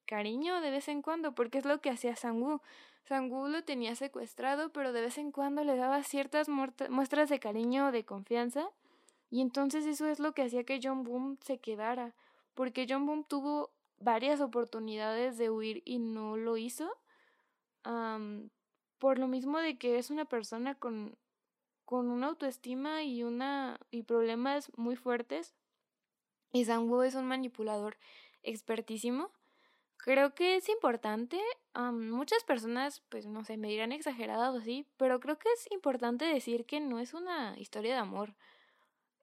cariño 0.06 0.62
de 0.62 0.72
vez 0.72 0.88
en 0.88 1.02
cuando, 1.02 1.34
porque 1.34 1.60
es 1.60 1.66
lo 1.66 1.82
que 1.82 1.90
hacía 1.90 2.16
Sangu. 2.16 2.62
Sangu 3.04 3.48
lo 3.48 3.64
tenía 3.64 3.96
secuestrado, 3.96 4.72
pero 4.72 4.92
de 4.92 5.02
vez 5.02 5.18
en 5.18 5.32
cuando 5.32 5.64
le 5.64 5.76
daba 5.76 6.04
ciertas 6.04 6.48
muestras 6.50 7.30
de 7.30 7.40
cariño, 7.40 7.92
de 7.92 8.06
confianza, 8.06 8.70
y 9.32 9.42
entonces 9.42 9.86
eso 9.86 10.08
es 10.08 10.20
lo 10.20 10.34
que 10.34 10.44
hacía 10.44 10.64
que 10.64 10.80
John 10.82 11.04
Boom 11.04 11.38
se 11.42 11.60
quedara, 11.60 12.14
porque 12.56 12.88
John 12.90 13.06
Boom 13.06 13.24
tuvo 13.24 13.72
varias 14.00 14.42
oportunidades 14.42 15.38
de 15.38 15.50
huir 15.50 15.82
y 15.86 16.00
no 16.00 16.38
lo 16.38 16.58
hizo. 16.58 16.98
Por 19.00 19.18
lo 19.18 19.28
mismo 19.28 19.60
de 19.60 19.78
que 19.78 19.98
es 19.98 20.10
una 20.10 20.26
persona 20.26 20.76
con, 20.76 21.16
con 21.86 22.10
una 22.10 22.28
autoestima 22.28 23.04
y, 23.04 23.24
una, 23.24 23.80
y 23.92 24.04
problemas 24.04 24.72
muy 24.78 24.96
fuertes. 24.96 25.56
Y 26.52 26.66
Sang-woo 26.66 27.04
es 27.04 27.16
un 27.16 27.26
manipulador 27.26 27.98
expertísimo. 28.44 29.32
Creo 29.98 30.34
que 30.34 30.56
es 30.56 30.70
importante, 30.70 31.40
muchas 31.92 32.44
personas, 32.44 33.02
pues 33.10 33.26
no 33.26 33.44
sé, 33.44 33.58
me 33.58 33.68
dirán 33.68 33.92
exageradas 33.92 34.54
o 34.54 34.60
así, 34.60 34.86
pero 34.98 35.20
creo 35.20 35.38
que 35.38 35.50
es 35.52 35.70
importante 35.72 36.26
decir 36.26 36.66
que 36.66 36.80
no 36.80 37.00
es 37.00 37.14
una 37.14 37.58
historia 37.60 37.94
de 37.94 38.00
amor. 38.00 38.34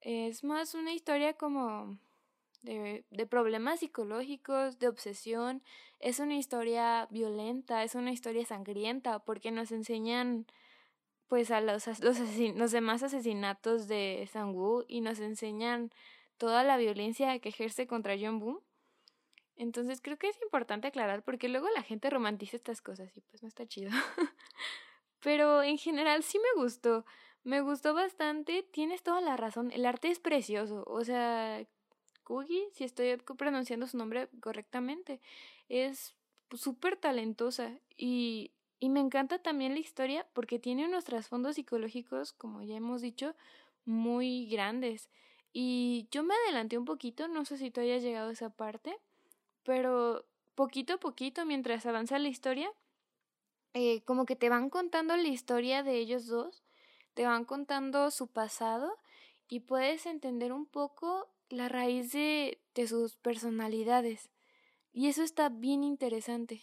Es 0.03 0.45
más 0.45 0.75
una 0.75 0.93
historia 0.93 1.33
como 1.33 1.99
de, 2.67 3.27
problemas 3.27 3.81
psicológicos, 3.81 4.79
de 4.79 4.89
obsesión. 4.89 5.63
Es 6.01 6.21
una 6.21 6.37
historia 6.37 7.07
violenta, 7.11 7.83
es 7.83 7.95
una 7.95 8.13
historia 8.13 8.45
sangrienta, 8.45 9.21
porque 9.21 9.51
nos 9.51 9.73
enseñan 9.73 10.47
pues 11.29 11.51
a 11.51 11.61
los, 11.61 11.87
los, 12.01 12.19
los 12.55 12.71
demás 12.71 13.03
asesinatos 13.03 13.89
de 13.89 14.29
Sang-woo 14.33 14.85
y 14.87 15.01
nos 15.01 15.19
enseñan 15.19 15.91
toda 16.39 16.63
la 16.63 16.77
violencia 16.77 17.39
que 17.41 17.49
ejerce 17.49 17.87
contra 17.87 18.17
John 18.21 18.39
Boom. 18.39 18.61
Entonces 19.57 20.01
creo 20.03 20.19
que 20.19 20.29
es 20.29 20.41
importante 20.43 20.89
aclarar 20.89 21.23
porque 21.23 21.49
luego 21.49 21.69
la 21.71 21.83
gente 21.83 22.11
romantiza 22.11 22.57
estas 22.57 22.83
cosas 22.83 23.17
y 23.17 23.23
pues 23.23 23.43
no 23.43 23.49
está 23.49 23.67
chido. 23.67 23.91
Pero 25.21 25.63
en 25.63 25.79
general 25.79 26.23
sí 26.23 26.39
me 26.39 26.63
gustó. 26.63 27.05
Me 27.43 27.61
gustó 27.61 27.95
bastante. 27.95 28.63
Tienes 28.63 29.03
toda 29.03 29.21
la 29.21 29.37
razón. 29.37 29.71
El 29.71 29.87
arte 29.87 30.09
es 30.09 30.19
precioso. 30.21 30.85
O 30.87 31.05
sea, 31.05 31.65
Kugi, 32.27 32.69
si 32.73 32.83
estoy 32.83 33.17
pronunciando 33.39 33.87
su 33.87 33.97
nombre 33.97 34.29
correctamente, 34.41 35.21
es 35.69 36.17
súper 36.53 36.97
talentosa 36.97 37.71
y, 37.97 38.51
y 38.81 38.89
me 38.89 38.99
encanta 38.99 39.39
también 39.39 39.75
la 39.75 39.79
historia 39.79 40.27
porque 40.33 40.59
tiene 40.59 40.87
unos 40.87 41.05
trasfondos 41.05 41.55
psicológicos, 41.55 42.33
como 42.33 42.63
ya 42.63 42.77
hemos 42.77 43.01
dicho, 43.01 43.37
muy 43.85 44.49
grandes. 44.49 45.09
Y 45.53 46.09
yo 46.11 46.25
me 46.25 46.35
adelanté 46.35 46.77
un 46.77 46.85
poquito, 46.85 47.29
no 47.29 47.45
sé 47.45 47.59
si 47.59 47.71
tú 47.71 47.81
hayas 47.81 48.03
llegado 48.03 48.31
a 48.31 48.33
esa 48.33 48.51
parte, 48.51 48.97
pero 49.63 50.25
poquito 50.57 50.95
a 50.95 50.99
poquito, 50.99 51.47
mientras 51.47 51.87
avanza 51.87 52.19
la 52.19 52.29
historia, 52.29 52.69
eh, 53.73 54.03
como 54.03 54.27
que 54.27 54.35
te 54.35 54.49
van 54.49 54.69
contando 54.69 55.17
la 55.17 55.29
historia 55.29 55.85
de 55.85 55.97
ellos 55.99 56.27
dos, 56.27 56.65
te 57.15 57.25
van 57.25 57.45
contando 57.45 58.11
su 58.11 58.27
pasado 58.27 58.99
y 59.49 59.61
puedes 59.61 60.07
entender 60.07 60.53
un 60.53 60.67
poco 60.67 61.29
la 61.49 61.69
raíz 61.69 62.13
de, 62.13 62.61
de 62.75 62.87
sus 62.87 63.17
personalidades. 63.17 64.31
Y 64.93 65.09
eso 65.09 65.23
está 65.23 65.49
bien 65.49 65.85
interesante. 65.85 66.63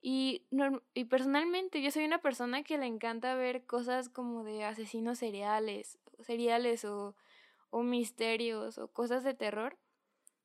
Y, 0.00 0.46
y 0.92 1.04
personalmente 1.06 1.80
yo 1.80 1.90
soy 1.90 2.04
una 2.04 2.20
persona 2.20 2.62
que 2.62 2.76
le 2.78 2.86
encanta 2.86 3.34
ver 3.34 3.64
cosas 3.64 4.08
como 4.08 4.44
de 4.44 4.64
asesinos 4.64 5.18
seriales, 5.18 5.98
seriales 6.20 6.84
o 6.84 7.14
o 7.74 7.82
misterios 7.82 8.78
o 8.78 8.86
cosas 8.86 9.24
de 9.24 9.34
terror. 9.34 9.76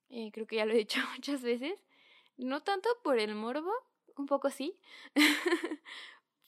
Eh, 0.09 0.31
creo 0.33 0.47
que 0.47 0.55
ya 0.55 0.65
lo 0.65 0.73
he 0.73 0.77
dicho 0.77 0.99
muchas 1.15 1.43
veces. 1.43 1.85
No 2.37 2.61
tanto 2.63 2.89
por 3.03 3.19
el 3.19 3.35
morbo, 3.35 3.71
un 4.17 4.25
poco 4.25 4.49
sí. 4.49 4.79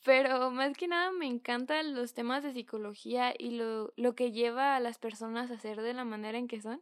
Pero 0.03 0.49
más 0.51 0.75
que 0.75 0.87
nada 0.87 1.11
me 1.11 1.27
encantan 1.27 1.95
los 1.95 2.13
temas 2.13 2.43
de 2.43 2.53
psicología 2.53 3.33
y 3.37 3.51
lo, 3.51 3.93
lo 3.95 4.15
que 4.15 4.31
lleva 4.31 4.75
a 4.75 4.79
las 4.79 4.97
personas 4.97 5.51
a 5.51 5.59
ser 5.59 5.81
de 5.81 5.93
la 5.93 6.05
manera 6.05 6.37
en 6.37 6.47
que 6.47 6.61
son. 6.61 6.81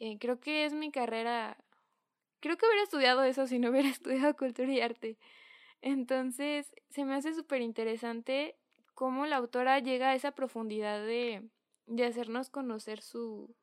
Eh, 0.00 0.18
creo 0.18 0.40
que 0.40 0.64
es 0.64 0.74
mi 0.74 0.90
carrera. 0.90 1.56
Creo 2.40 2.56
que 2.56 2.66
hubiera 2.66 2.82
estudiado 2.82 3.22
eso 3.22 3.46
si 3.46 3.58
no 3.58 3.70
hubiera 3.70 3.88
estudiado 3.90 4.36
cultura 4.36 4.72
y 4.72 4.80
arte. 4.80 5.18
Entonces, 5.80 6.74
se 6.90 7.04
me 7.04 7.14
hace 7.14 7.34
súper 7.34 7.60
interesante 7.62 8.56
cómo 8.94 9.26
la 9.26 9.36
autora 9.36 9.78
llega 9.78 10.10
a 10.10 10.14
esa 10.14 10.32
profundidad 10.32 11.04
de, 11.04 11.48
de 11.86 12.04
hacernos 12.06 12.50
conocer 12.50 13.00
su, 13.00 13.54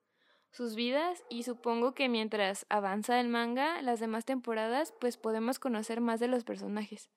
sus 0.52 0.76
vidas 0.76 1.24
y 1.30 1.44
supongo 1.44 1.94
que 1.94 2.10
mientras 2.10 2.66
avanza 2.70 3.20
el 3.20 3.28
manga, 3.28 3.82
las 3.82 4.00
demás 4.00 4.26
temporadas, 4.26 4.94
pues 5.00 5.18
podemos 5.18 5.60
conocer 5.60 6.02
más 6.02 6.20
de 6.20 6.28
los 6.28 6.44
personajes. 6.44 7.10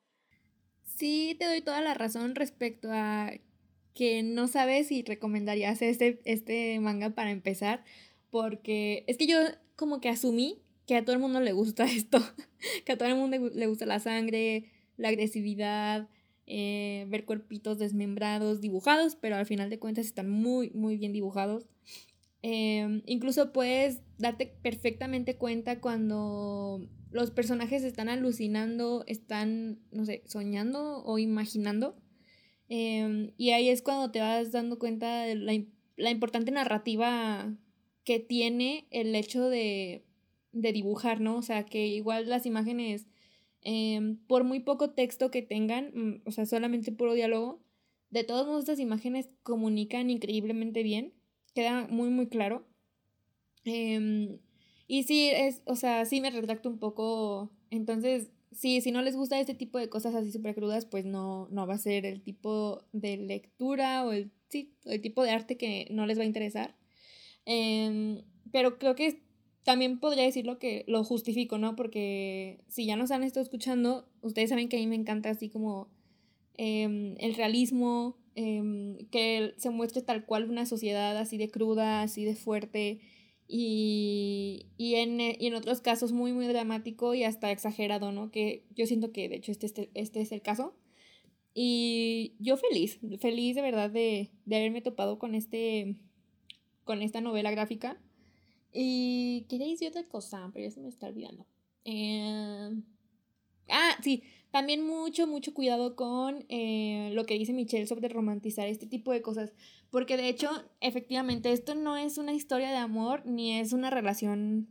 Sí, 0.97 1.37
te 1.39 1.47
doy 1.47 1.61
toda 1.61 1.81
la 1.81 1.95
razón 1.95 2.35
respecto 2.35 2.89
a 2.93 3.33
que 3.95 4.23
no 4.23 4.49
sabes 4.49 4.89
si 4.89 5.03
recomendarías 5.03 5.83
este, 5.83 6.21
este 6.25 6.79
manga 6.81 7.11
para 7.11 7.31
empezar, 7.31 7.85
porque 8.31 9.05
es 9.07 9.17
que 9.17 9.27
yo 9.27 9.39
como 9.77 10.01
que 10.01 10.09
asumí 10.09 10.63
que 10.87 10.97
a 10.97 11.05
todo 11.05 11.15
el 11.15 11.23
mundo 11.23 11.41
le 11.41 11.53
gusta 11.53 11.85
esto, 11.91 12.19
que 12.85 12.93
a 12.93 12.99
todo 12.99 13.09
el 13.09 13.17
mundo 13.17 13.39
le 13.55 13.67
gusta 13.67 13.87
la 13.87 14.01
sangre, 14.01 14.71
la 14.97 15.09
agresividad, 15.09 16.09
eh, 16.47 17.07
ver 17.09 17.25
cuerpitos 17.25 17.79
desmembrados, 17.79 18.61
dibujados, 18.61 19.17
pero 19.17 19.37
al 19.37 19.47
final 19.47 19.71
de 19.71 19.79
cuentas 19.79 20.07
están 20.07 20.31
muy, 20.31 20.71
muy 20.71 20.97
bien 20.97 21.13
dibujados. 21.13 21.67
Em, 22.43 23.03
incluso 23.07 23.53
puedes 23.53 24.01
darte 24.19 24.47
perfectamente 24.47 25.37
cuenta 25.37 25.81
cuando 25.81 26.87
los 27.15 27.31
personajes 27.31 27.85
están 27.85 28.09
alucinando, 28.11 29.05
están, 29.07 29.81
no 29.91 30.05
sé, 30.05 30.23
soñando 30.27 31.03
o 31.05 31.19
imaginando. 31.19 31.97
Em, 32.69 33.33
y 33.37 33.51
ahí 33.51 33.69
es 33.69 33.83
cuando 33.83 34.11
te 34.11 34.21
vas 34.21 34.53
dando 34.53 34.79
cuenta 34.79 35.23
de 35.23 35.37
la, 35.37 35.53
la 35.97 36.11
importante 36.11 36.51
narrativa 36.51 37.55
que 38.05 38.21
tiene 38.21 38.87
el 38.91 39.15
hecho 39.15 39.49
de, 39.49 40.05
de 40.53 40.73
dibujar, 40.73 41.21
¿no? 41.21 41.37
O 41.37 41.43
sea, 41.43 41.65
que 41.65 41.87
igual 41.87 42.29
las 42.29 42.47
imágenes 42.47 43.07
Em, 43.65 44.19
por 44.27 44.45
muy 44.45 44.61
poco 44.61 44.91
texto 44.91 45.31
que 45.31 45.41
tengan, 45.43 45.91
mm, 45.95 46.29
o 46.29 46.31
sea, 46.33 46.45
solamente 46.47 46.93
puro 46.93 47.15
diálogo, 47.15 47.63
de 48.11 48.23
todos 48.23 48.47
modos 48.47 48.61
estas 48.65 48.79
imágenes 48.79 49.31
comunican 49.43 50.11
increíblemente 50.11 50.83
bien, 50.83 51.15
queda 51.55 51.87
muy 51.89 52.11
muy 52.11 52.29
claro. 52.29 52.67
Em, 53.65 54.39
y 54.87 55.05
sí, 55.05 55.31
es, 55.31 55.63
o 55.67 55.77
sea, 55.77 56.05
sí 56.05 56.21
me 56.21 56.31
retracto 56.31 56.69
un 56.69 56.79
poco, 56.79 57.51
entonces, 57.71 58.31
sí, 58.53 58.81
si 58.81 58.93
no 58.93 59.03
les 59.03 59.17
gusta 59.17 59.41
este 59.41 59.55
tipo 59.55 59.79
de 59.79 59.89
cosas 59.89 60.15
así 60.15 60.31
súper 60.31 60.55
crudas, 60.55 60.87
pues 60.87 61.05
no, 61.05 61.49
no 61.51 61.67
va 61.67 61.75
a 61.75 61.79
ser 61.79 62.07
el 62.07 62.23
tipo 62.23 62.85
de 62.93 63.17
lectura 63.17 64.05
o 64.05 64.13
el, 64.13 64.31
sí, 64.49 64.75
el 64.85 65.01
tipo 65.01 65.23
de 65.23 65.31
arte 65.31 65.57
que 65.57 65.89
no 65.91 66.07
les 66.07 66.19
va 66.19 66.23
a 66.23 66.27
interesar. 66.27 66.77
Em, 67.47 68.23
pero 68.53 68.79
creo 68.79 68.95
que 68.95 69.23
también 69.65 69.99
podría 69.99 70.25
decirlo 70.25 70.59
que 70.59 70.85
lo 70.87 71.03
justifico, 71.05 71.59
¿no? 71.59 71.77
Porque 71.77 72.61
si 72.69 72.87
ya 72.87 72.97
nos 72.97 73.11
han 73.11 73.25
estado 73.25 73.43
escuchando, 73.43 74.07
ustedes 74.23 74.51
saben 74.51 74.69
que 74.69 74.77
a 74.77 74.81
mí 74.81 74.87
me 74.87 74.97
encanta 74.97 75.31
así 75.31 75.49
como 75.49 75.89
em, 76.57 77.17
el 77.19 77.35
realismo, 77.35 78.19
em, 78.35 78.99
que 79.11 79.55
se 79.57 79.71
muestre 79.71 80.03
tal 80.03 80.27
cual 80.27 80.51
una 80.51 80.67
sociedad 80.67 81.17
así 81.17 81.39
de 81.39 81.51
cruda, 81.51 82.03
así 82.03 82.25
de 82.25 82.37
fuerte 82.37 83.01
y, 83.47 84.67
y, 84.77 84.95
en, 84.97 85.21
y 85.21 85.47
en 85.47 85.55
otros 85.55 85.81
casos 85.81 86.13
muy, 86.13 86.33
muy 86.33 86.47
dramático 86.47 87.15
y 87.15 87.25
hasta 87.25 87.51
exagerado, 87.51 88.13
¿no? 88.13 88.31
Que 88.31 88.65
yo 88.75 88.87
siento 88.87 89.13
que 89.13 89.29
de 89.29 89.37
hecho 89.37 89.53
este, 89.53 89.67
este, 89.67 89.91
este 89.95 90.21
es 90.21 90.33
el 90.33 90.43
caso. 90.43 90.75
Y 91.55 92.35
yo 92.41 92.57
feliz, 92.57 92.99
feliz 93.21 93.55
de 93.55 93.63
verdad 93.63 93.91
de, 93.91 94.31
de 94.45 94.57
haberme 94.57 94.81
topado 94.81 95.19
con, 95.19 95.35
este, 95.35 95.97
con 96.85 97.01
esta 97.01 97.21
novela 97.21 97.53
gráfica 97.53 98.01
y 98.73 99.47
quería 99.49 99.69
decir 99.69 99.89
otra 99.89 100.03
cosa, 100.05 100.51
pero 100.53 100.65
ya 100.65 100.73
se 100.73 100.81
me 100.81 100.89
está 100.89 101.07
olvidando. 101.07 101.47
Eh, 101.85 102.71
ah, 103.69 103.97
sí, 104.03 104.23
también 104.51 104.87
mucho, 104.87 105.27
mucho 105.27 105.53
cuidado 105.53 105.97
con 105.97 106.45
eh, 106.49 107.11
lo 107.13 107.25
que 107.27 107.39
dice 107.39 107.53
Michelle 107.53 107.87
sobre 107.87 108.09
romantizar 108.09 108.69
este 108.69 108.87
tipo 108.87 109.13
de 109.13 109.21
cosas. 109.21 109.53
Porque 109.91 110.17
de 110.17 110.29
hecho, 110.29 110.49
efectivamente, 110.81 111.53
esto 111.53 111.75
no 111.75 111.97
es 111.97 112.19
una 112.19 112.33
historia 112.33 112.71
de 112.71 112.77
amor 112.77 113.27
ni 113.27 113.59
es 113.59 113.73
una 113.73 113.91
relación. 113.91 114.69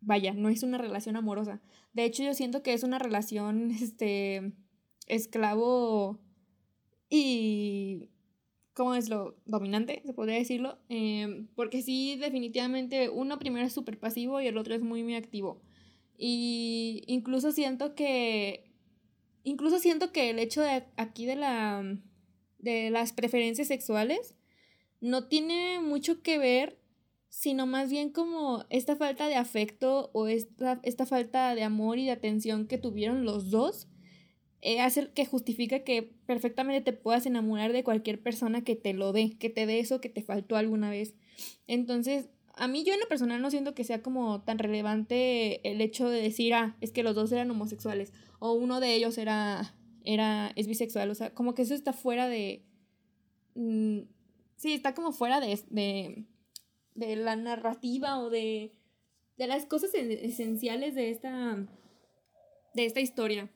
Vaya, 0.00 0.32
no 0.34 0.48
es 0.48 0.62
una 0.62 0.78
relación 0.78 1.16
amorosa. 1.16 1.60
De 1.92 2.04
hecho, 2.04 2.22
yo 2.22 2.34
siento 2.34 2.62
que 2.62 2.72
es 2.72 2.84
una 2.84 2.98
relación, 2.98 3.70
este, 3.82 4.52
esclavo 5.06 6.20
y 7.08 8.10
¿cómo 8.74 8.94
es 8.94 9.08
lo 9.08 9.36
dominante? 9.46 10.02
Se 10.04 10.12
podría 10.12 10.36
decirlo. 10.36 10.78
Em, 10.88 11.48
porque 11.54 11.82
sí, 11.82 12.16
definitivamente 12.16 13.08
uno 13.08 13.38
primero 13.38 13.66
es 13.66 13.72
súper 13.72 13.98
pasivo 13.98 14.40
y 14.40 14.46
el 14.46 14.58
otro 14.58 14.74
es 14.74 14.82
muy, 14.82 15.02
muy 15.02 15.16
activo. 15.16 15.62
Y 16.18 17.02
incluso 17.06 17.52
siento 17.52 17.94
que, 17.94 18.72
incluso 19.42 19.78
siento 19.78 20.12
que 20.12 20.30
el 20.30 20.38
hecho 20.38 20.62
de 20.62 20.84
aquí 20.96 21.26
de 21.26 21.36
la, 21.36 21.98
de 22.58 22.90
las 22.90 23.12
preferencias 23.12 23.68
sexuales 23.68 24.34
no 25.00 25.28
tiene 25.28 25.80
mucho 25.80 26.22
que 26.22 26.38
ver, 26.38 26.78
sino 27.28 27.66
más 27.66 27.90
bien 27.90 28.10
como 28.10 28.64
esta 28.70 28.96
falta 28.96 29.28
de 29.28 29.34
afecto 29.36 30.10
o 30.14 30.26
esta, 30.26 30.80
esta 30.82 31.06
falta 31.06 31.54
de 31.54 31.62
amor 31.62 31.98
y 31.98 32.06
de 32.06 32.12
atención 32.12 32.66
que 32.66 32.78
tuvieron 32.78 33.24
los 33.24 33.50
dos 33.50 33.88
eh, 34.62 34.80
hace 34.80 35.10
que 35.12 35.26
justifica 35.26 35.84
que 35.84 36.02
perfectamente 36.02 36.80
te 36.80 36.96
puedas 36.96 37.26
enamorar 37.26 37.72
de 37.72 37.84
cualquier 37.84 38.20
persona 38.20 38.64
que 38.64 38.74
te 38.74 38.94
lo 38.94 39.12
dé, 39.12 39.36
que 39.38 39.50
te 39.50 39.66
dé 39.66 39.78
eso 39.78 40.00
que 40.00 40.08
te 40.08 40.22
faltó 40.22 40.56
alguna 40.56 40.90
vez. 40.90 41.14
Entonces, 41.66 42.28
a 42.56 42.68
mí 42.68 42.84
yo 42.84 42.94
en 42.94 43.00
lo 43.00 43.08
personal 43.08 43.40
no 43.42 43.50
siento 43.50 43.74
que 43.74 43.84
sea 43.84 44.02
como 44.02 44.42
tan 44.42 44.58
relevante 44.58 45.60
el 45.70 45.80
hecho 45.82 46.08
de 46.08 46.22
decir, 46.22 46.54
ah, 46.54 46.76
es 46.80 46.90
que 46.90 47.02
los 47.02 47.14
dos 47.14 47.30
eran 47.30 47.50
homosexuales 47.50 48.12
o 48.38 48.52
uno 48.52 48.80
de 48.80 48.94
ellos 48.94 49.18
era, 49.18 49.74
era, 50.04 50.52
es 50.56 50.66
bisexual, 50.66 51.10
o 51.10 51.14
sea, 51.14 51.34
como 51.34 51.54
que 51.54 51.62
eso 51.62 51.74
está 51.74 51.92
fuera 51.92 52.28
de, 52.28 52.64
mm, 53.54 54.00
sí, 54.56 54.72
está 54.72 54.94
como 54.94 55.12
fuera 55.12 55.40
de, 55.40 55.60
de, 55.68 56.24
de 56.94 57.16
la 57.16 57.36
narrativa 57.36 58.18
o 58.20 58.30
de, 58.30 58.72
de 59.36 59.46
las 59.46 59.66
cosas 59.66 59.90
esenciales 59.94 60.94
de 60.94 61.10
esta, 61.10 61.58
de 62.72 62.86
esta 62.86 63.00
historia. 63.00 63.50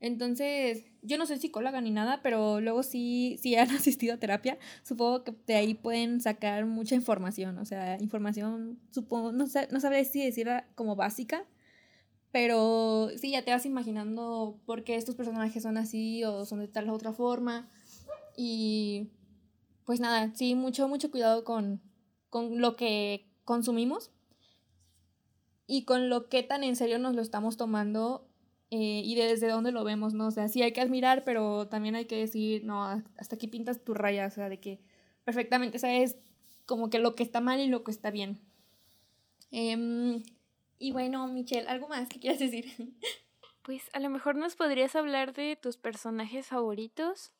Entonces, 0.00 0.89
yo 1.02 1.18
no 1.18 1.26
soy 1.26 1.38
psicóloga 1.38 1.80
ni 1.80 1.90
nada, 1.90 2.20
pero 2.22 2.60
luego 2.60 2.82
sí, 2.82 3.38
sí 3.42 3.56
han 3.56 3.70
asistido 3.76 4.14
a 4.14 4.18
terapia. 4.18 4.58
Supongo 4.82 5.24
que 5.24 5.34
de 5.46 5.54
ahí 5.54 5.74
pueden 5.74 6.20
sacar 6.20 6.66
mucha 6.66 6.94
información. 6.94 7.58
O 7.58 7.64
sea, 7.64 7.98
información, 8.00 8.78
supongo, 8.90 9.32
no, 9.32 9.46
sé, 9.46 9.68
no 9.70 9.80
sabré 9.80 10.04
si 10.04 10.24
decirla 10.24 10.66
como 10.74 10.96
básica, 10.96 11.46
pero 12.32 13.10
sí, 13.16 13.32
ya 13.32 13.44
te 13.44 13.50
vas 13.50 13.66
imaginando 13.66 14.60
por 14.66 14.84
qué 14.84 14.96
estos 14.96 15.16
personajes 15.16 15.62
son 15.62 15.76
así 15.76 16.24
o 16.24 16.44
son 16.44 16.60
de 16.60 16.68
tal 16.68 16.88
u 16.90 16.94
otra 16.94 17.12
forma. 17.12 17.68
Y 18.36 19.10
pues 19.84 20.00
nada, 20.00 20.32
sí, 20.34 20.54
mucho, 20.54 20.88
mucho 20.88 21.10
cuidado 21.10 21.44
con, 21.44 21.80
con 22.28 22.60
lo 22.60 22.76
que 22.76 23.26
consumimos 23.44 24.12
y 25.66 25.84
con 25.84 26.08
lo 26.08 26.28
que 26.28 26.42
tan 26.42 26.64
en 26.64 26.76
serio 26.76 26.98
nos 26.98 27.14
lo 27.14 27.22
estamos 27.22 27.56
tomando 27.56 28.29
eh, 28.70 29.02
y 29.04 29.16
desde 29.16 29.48
dónde 29.48 29.72
lo 29.72 29.82
vemos, 29.82 30.14
¿no? 30.14 30.28
O 30.28 30.30
sea, 30.30 30.48
sí 30.48 30.62
hay 30.62 30.72
que 30.72 30.80
admirar, 30.80 31.24
pero 31.24 31.66
también 31.68 31.96
hay 31.96 32.06
que 32.06 32.16
decir, 32.16 32.64
no, 32.64 32.84
hasta 33.18 33.34
aquí 33.34 33.48
pintas 33.48 33.82
tu 33.82 33.94
raya, 33.94 34.26
o 34.26 34.30
sea, 34.30 34.48
de 34.48 34.60
que 34.60 34.80
perfectamente 35.24 35.78
sabes 35.80 36.16
como 36.66 36.88
que 36.88 37.00
lo 37.00 37.16
que 37.16 37.24
está 37.24 37.40
mal 37.40 37.58
y 37.60 37.66
lo 37.66 37.82
que 37.82 37.90
está 37.90 38.10
bien. 38.12 38.38
Em, 39.50 40.22
y 40.78 40.92
bueno, 40.92 41.26
Michelle, 41.26 41.68
¿algo 41.68 41.88
más 41.88 42.08
que 42.08 42.20
quieras 42.20 42.38
decir? 42.38 42.66
Pues 43.62 43.90
a 43.92 44.00
lo 44.00 44.08
mejor 44.08 44.36
nos 44.36 44.56
podrías 44.56 44.96
hablar 44.96 45.34
de 45.34 45.54
tus 45.54 45.76
personajes 45.76 46.46
favoritos. 46.46 47.30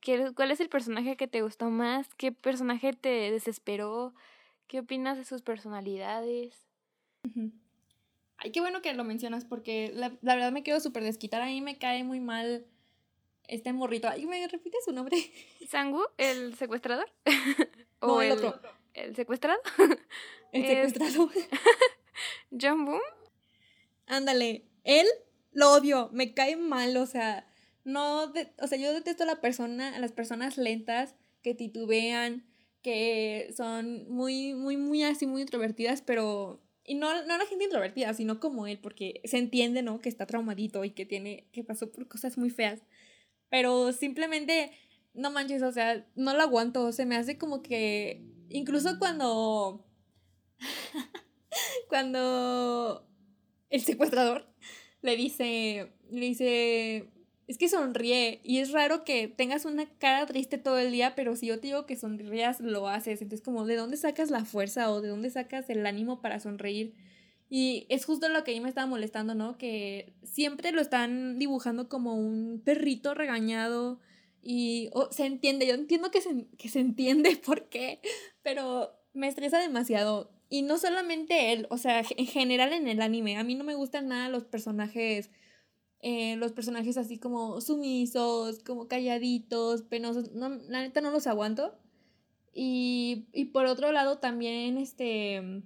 ¿Qué, 0.00 0.32
¿Cuál 0.34 0.50
es 0.50 0.58
el 0.58 0.68
personaje 0.68 1.16
que 1.16 1.28
te 1.28 1.40
gustó 1.40 1.70
más? 1.70 2.12
¿Qué 2.16 2.32
personaje 2.32 2.92
te 2.94 3.30
desesperó? 3.30 4.12
¿Qué 4.66 4.80
opinas 4.80 5.16
de 5.16 5.24
sus 5.24 5.42
personalidades? 5.42 6.66
Ay, 8.38 8.52
qué 8.52 8.60
bueno 8.60 8.82
que 8.82 8.94
lo 8.94 9.02
mencionas 9.02 9.44
porque 9.44 9.90
la, 9.94 10.10
verdad 10.22 10.52
me 10.52 10.62
quedo 10.62 10.78
súper 10.78 11.02
desquitada. 11.02 11.44
A 11.44 11.48
mí 11.48 11.60
me 11.60 11.76
cae 11.76 12.04
muy 12.04 12.20
mal 12.20 12.66
este 13.48 13.72
morrito. 13.72 14.08
Ay, 14.08 14.26
¿me 14.26 14.46
repite 14.46 14.78
su 14.84 14.92
nombre? 14.92 15.16
¿Sangu? 15.68 16.02
¿El 16.16 16.54
secuestrador? 16.54 17.10
¿O 18.00 18.22
el, 18.22 18.32
otro? 18.32 18.60
¿El 18.94 19.16
secuestrado? 19.16 19.60
El 20.52 20.66
secuestrado. 20.66 21.30
¿John 22.58 22.84
Boom? 22.84 23.00
Ándale. 24.06 24.66
Él 24.84 25.06
lo 25.52 25.72
odio. 25.72 26.08
Me 26.12 26.32
cae 26.32 26.56
mal. 26.56 26.96
O 26.96 27.06
sea, 27.06 27.52
no. 27.82 28.32
o 28.60 28.66
sea, 28.68 28.78
yo 28.78 28.92
detesto 28.92 29.24
a 29.24 29.26
la 29.26 29.40
persona, 29.40 29.96
a 29.96 29.98
las 29.98 30.12
personas 30.12 30.58
lentas 30.58 31.16
que 31.42 31.54
titubean, 31.54 32.46
que 32.82 33.52
son 33.56 34.08
muy, 34.08 34.54
muy, 34.54 34.76
muy 34.76 35.02
así, 35.02 35.26
muy 35.26 35.42
introvertidas, 35.42 36.02
pero 36.02 36.62
y 36.88 36.94
no, 36.94 37.24
no 37.26 37.36
la 37.36 37.46
gente 37.46 37.64
introvertida, 37.64 38.14
sino 38.14 38.40
como 38.40 38.66
él, 38.66 38.78
porque 38.78 39.20
se 39.24 39.36
entiende, 39.36 39.82
¿no? 39.82 40.00
Que 40.00 40.08
está 40.08 40.26
traumadito 40.26 40.84
y 40.84 40.90
que 40.90 41.04
tiene, 41.04 41.46
que 41.52 41.62
pasó 41.62 41.92
por 41.92 42.08
cosas 42.08 42.38
muy 42.38 42.48
feas. 42.48 42.80
Pero 43.50 43.92
simplemente, 43.92 44.72
no 45.12 45.30
manches, 45.30 45.62
o 45.62 45.70
sea, 45.70 46.06
no 46.16 46.34
lo 46.34 46.42
aguanto. 46.42 46.90
Se 46.92 47.04
me 47.04 47.16
hace 47.16 47.36
como 47.36 47.62
que, 47.62 48.24
incluso 48.48 48.98
cuando, 48.98 49.84
cuando 51.88 53.06
el 53.68 53.82
secuestrador 53.82 54.46
le 55.02 55.16
dice, 55.16 55.92
le 56.10 56.26
dice, 56.26 57.10
es 57.48 57.56
que 57.56 57.70
sonríe 57.70 58.40
y 58.44 58.58
es 58.58 58.72
raro 58.72 59.04
que 59.04 59.26
tengas 59.26 59.64
una 59.64 59.86
cara 59.98 60.26
triste 60.26 60.58
todo 60.58 60.78
el 60.78 60.92
día, 60.92 61.14
pero 61.16 61.34
si 61.34 61.46
yo 61.46 61.58
te 61.58 61.68
digo 61.68 61.86
que 61.86 61.96
sonrías, 61.96 62.60
lo 62.60 62.88
haces. 62.88 63.22
Entonces, 63.22 63.42
como, 63.42 63.64
¿de 63.64 63.74
dónde 63.74 63.96
sacas 63.96 64.30
la 64.30 64.44
fuerza 64.44 64.92
o 64.92 65.00
de 65.00 65.08
dónde 65.08 65.30
sacas 65.30 65.70
el 65.70 65.86
ánimo 65.86 66.20
para 66.20 66.40
sonreír? 66.40 66.94
Y 67.48 67.86
es 67.88 68.04
justo 68.04 68.28
lo 68.28 68.44
que 68.44 68.50
a 68.50 68.54
mí 68.54 68.60
me 68.60 68.68
estaba 68.68 68.86
molestando, 68.86 69.34
¿no? 69.34 69.56
Que 69.56 70.12
siempre 70.22 70.72
lo 70.72 70.82
están 70.82 71.38
dibujando 71.38 71.88
como 71.88 72.16
un 72.16 72.60
perrito 72.62 73.14
regañado 73.14 73.98
y 74.42 74.90
se 75.10 75.24
entiende, 75.24 75.66
yo 75.66 75.72
entiendo 75.74 76.10
que 76.10 76.20
se, 76.20 76.46
que 76.58 76.68
se 76.68 76.80
entiende 76.80 77.36
por 77.44 77.70
qué, 77.70 78.00
pero 78.42 78.92
me 79.14 79.26
estresa 79.26 79.58
demasiado. 79.58 80.30
Y 80.50 80.62
no 80.62 80.76
solamente 80.76 81.52
él, 81.54 81.66
o 81.70 81.78
sea, 81.78 82.02
en 82.16 82.26
general 82.26 82.74
en 82.74 82.88
el 82.88 83.00
anime, 83.00 83.38
a 83.38 83.44
mí 83.44 83.54
no 83.54 83.64
me 83.64 83.74
gustan 83.74 84.08
nada 84.08 84.28
los 84.28 84.44
personajes 84.44 85.30
eh, 86.00 86.36
los 86.36 86.52
personajes 86.52 86.96
así 86.96 87.18
como 87.18 87.60
sumisos, 87.60 88.60
como 88.60 88.88
calladitos, 88.88 89.82
penosos, 89.82 90.32
no, 90.32 90.48
la 90.48 90.82
neta 90.82 91.00
no 91.00 91.10
los 91.10 91.26
aguanto. 91.26 91.78
Y, 92.52 93.26
y 93.32 93.46
por 93.46 93.66
otro 93.66 93.92
lado 93.92 94.18
también, 94.18 94.78
este, 94.78 95.62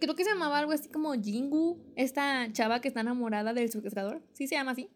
creo 0.00 0.16
que 0.16 0.24
se 0.24 0.30
llamaba 0.30 0.58
algo 0.58 0.72
así 0.72 0.88
como 0.88 1.12
Jingu, 1.14 1.78
esta 1.96 2.52
chava 2.52 2.80
que 2.80 2.88
está 2.88 3.00
enamorada 3.00 3.52
del 3.52 3.70
secuestrador, 3.70 4.22
¿sí 4.32 4.46
se 4.46 4.56
llama 4.56 4.72
así? 4.72 4.90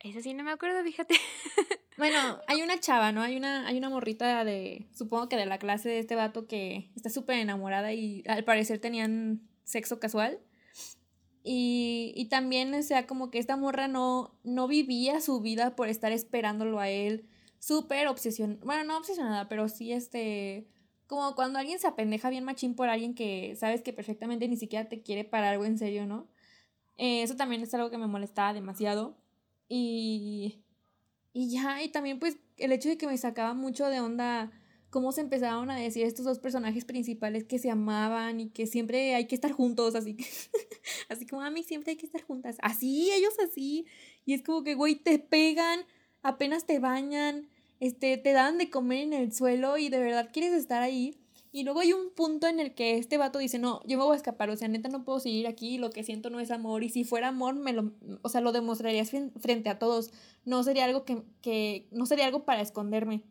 Esa 0.00 0.22
sí 0.22 0.32
no 0.32 0.44
me 0.44 0.52
acuerdo, 0.52 0.82
fíjate. 0.82 1.14
Bueno, 2.00 2.40
hay 2.46 2.62
una 2.62 2.80
chava, 2.80 3.12
¿no? 3.12 3.20
Hay 3.20 3.36
una, 3.36 3.66
hay 3.66 3.76
una 3.76 3.90
morrita 3.90 4.42
de, 4.42 4.86
supongo 4.90 5.28
que 5.28 5.36
de 5.36 5.44
la 5.44 5.58
clase 5.58 5.90
de 5.90 5.98
este 5.98 6.14
vato 6.14 6.46
que 6.46 6.90
está 6.96 7.10
súper 7.10 7.36
enamorada 7.36 7.92
y 7.92 8.24
al 8.26 8.42
parecer 8.42 8.78
tenían 8.78 9.42
sexo 9.64 10.00
casual. 10.00 10.40
Y, 11.42 12.12
y 12.16 12.26
también, 12.26 12.74
o 12.74 12.82
sea, 12.82 13.06
como 13.06 13.30
que 13.30 13.38
esta 13.38 13.56
morra 13.56 13.88
no, 13.88 14.38
no 14.44 14.68
vivía 14.68 15.20
su 15.20 15.40
vida 15.40 15.74
por 15.76 15.88
estar 15.88 16.12
esperándolo 16.12 16.80
a 16.80 16.88
él. 16.90 17.28
Súper 17.58 18.08
obsesionada. 18.08 18.60
Bueno, 18.64 18.84
no 18.84 18.98
obsesionada, 18.98 19.48
pero 19.48 19.68
sí 19.68 19.92
este. 19.92 20.68
Como 21.06 21.34
cuando 21.34 21.58
alguien 21.58 21.78
se 21.78 21.88
apendeja 21.88 22.30
bien 22.30 22.44
machín 22.44 22.74
por 22.74 22.88
alguien 22.88 23.14
que 23.14 23.56
sabes 23.56 23.82
que 23.82 23.92
perfectamente 23.92 24.46
ni 24.48 24.56
siquiera 24.56 24.88
te 24.88 25.02
quiere 25.02 25.24
para 25.24 25.50
algo 25.50 25.64
en 25.64 25.76
serio, 25.78 26.06
¿no? 26.06 26.28
Eh, 26.98 27.22
eso 27.22 27.36
también 27.36 27.62
es 27.62 27.74
algo 27.74 27.90
que 27.90 27.98
me 27.98 28.06
molestaba 28.06 28.52
demasiado. 28.52 29.16
Y. 29.68 30.62
Y 31.32 31.50
ya, 31.50 31.82
y 31.82 31.90
también 31.90 32.18
pues 32.18 32.38
el 32.56 32.72
hecho 32.72 32.88
de 32.88 32.98
que 32.98 33.06
me 33.06 33.16
sacaba 33.16 33.54
mucho 33.54 33.86
de 33.86 34.00
onda 34.00 34.50
cómo 34.90 35.12
se 35.12 35.20
empezaron 35.20 35.70
a 35.70 35.76
decir 35.76 36.04
estos 36.04 36.24
dos 36.24 36.38
personajes 36.38 36.84
principales 36.84 37.44
que 37.44 37.58
se 37.58 37.70
amaban 37.70 38.40
y 38.40 38.50
que 38.50 38.66
siempre 38.66 39.14
hay 39.14 39.26
que 39.26 39.34
estar 39.34 39.52
juntos, 39.52 39.94
así, 39.94 40.16
así 41.08 41.26
como 41.26 41.42
a 41.42 41.50
mí 41.50 41.62
siempre 41.62 41.92
hay 41.92 41.96
que 41.96 42.06
estar 42.06 42.22
juntas, 42.22 42.56
así, 42.60 43.10
ellos 43.12 43.34
así, 43.44 43.86
y 44.26 44.34
es 44.34 44.42
como 44.42 44.62
que, 44.62 44.74
güey, 44.74 44.96
te 44.96 45.18
pegan, 45.18 45.80
apenas 46.22 46.66
te 46.66 46.78
bañan, 46.80 47.48
este, 47.78 48.18
te 48.18 48.32
dan 48.32 48.58
de 48.58 48.68
comer 48.68 49.04
en 49.04 49.12
el 49.14 49.32
suelo 49.32 49.78
y 49.78 49.88
de 49.88 50.00
verdad 50.00 50.30
quieres 50.32 50.52
estar 50.52 50.82
ahí. 50.82 51.16
Y 51.52 51.64
luego 51.64 51.80
hay 51.80 51.92
un 51.92 52.10
punto 52.14 52.46
en 52.46 52.60
el 52.60 52.74
que 52.74 52.96
este 52.96 53.18
vato 53.18 53.40
dice, 53.40 53.58
no, 53.58 53.82
yo 53.84 53.98
me 53.98 54.04
voy 54.04 54.14
a 54.14 54.16
escapar, 54.16 54.50
o 54.50 54.56
sea, 54.56 54.68
neta 54.68 54.88
no 54.88 55.04
puedo 55.04 55.18
seguir 55.18 55.48
aquí, 55.48 55.78
lo 55.78 55.90
que 55.90 56.04
siento 56.04 56.30
no 56.30 56.38
es 56.38 56.52
amor, 56.52 56.84
y 56.84 56.90
si 56.90 57.02
fuera 57.02 57.28
amor, 57.28 57.54
me 57.54 57.72
lo, 57.72 57.90
o 58.22 58.28
sea, 58.28 58.40
lo 58.40 58.52
demostrarías 58.52 59.10
frente 59.10 59.68
a 59.68 59.78
todos, 59.80 60.12
no 60.44 60.62
sería 60.62 60.84
algo 60.84 61.04
que, 61.04 61.24
que, 61.42 61.88
no 61.90 62.06
sería 62.06 62.26
algo 62.26 62.44
para 62.44 62.60
esconderme. 62.60 63.24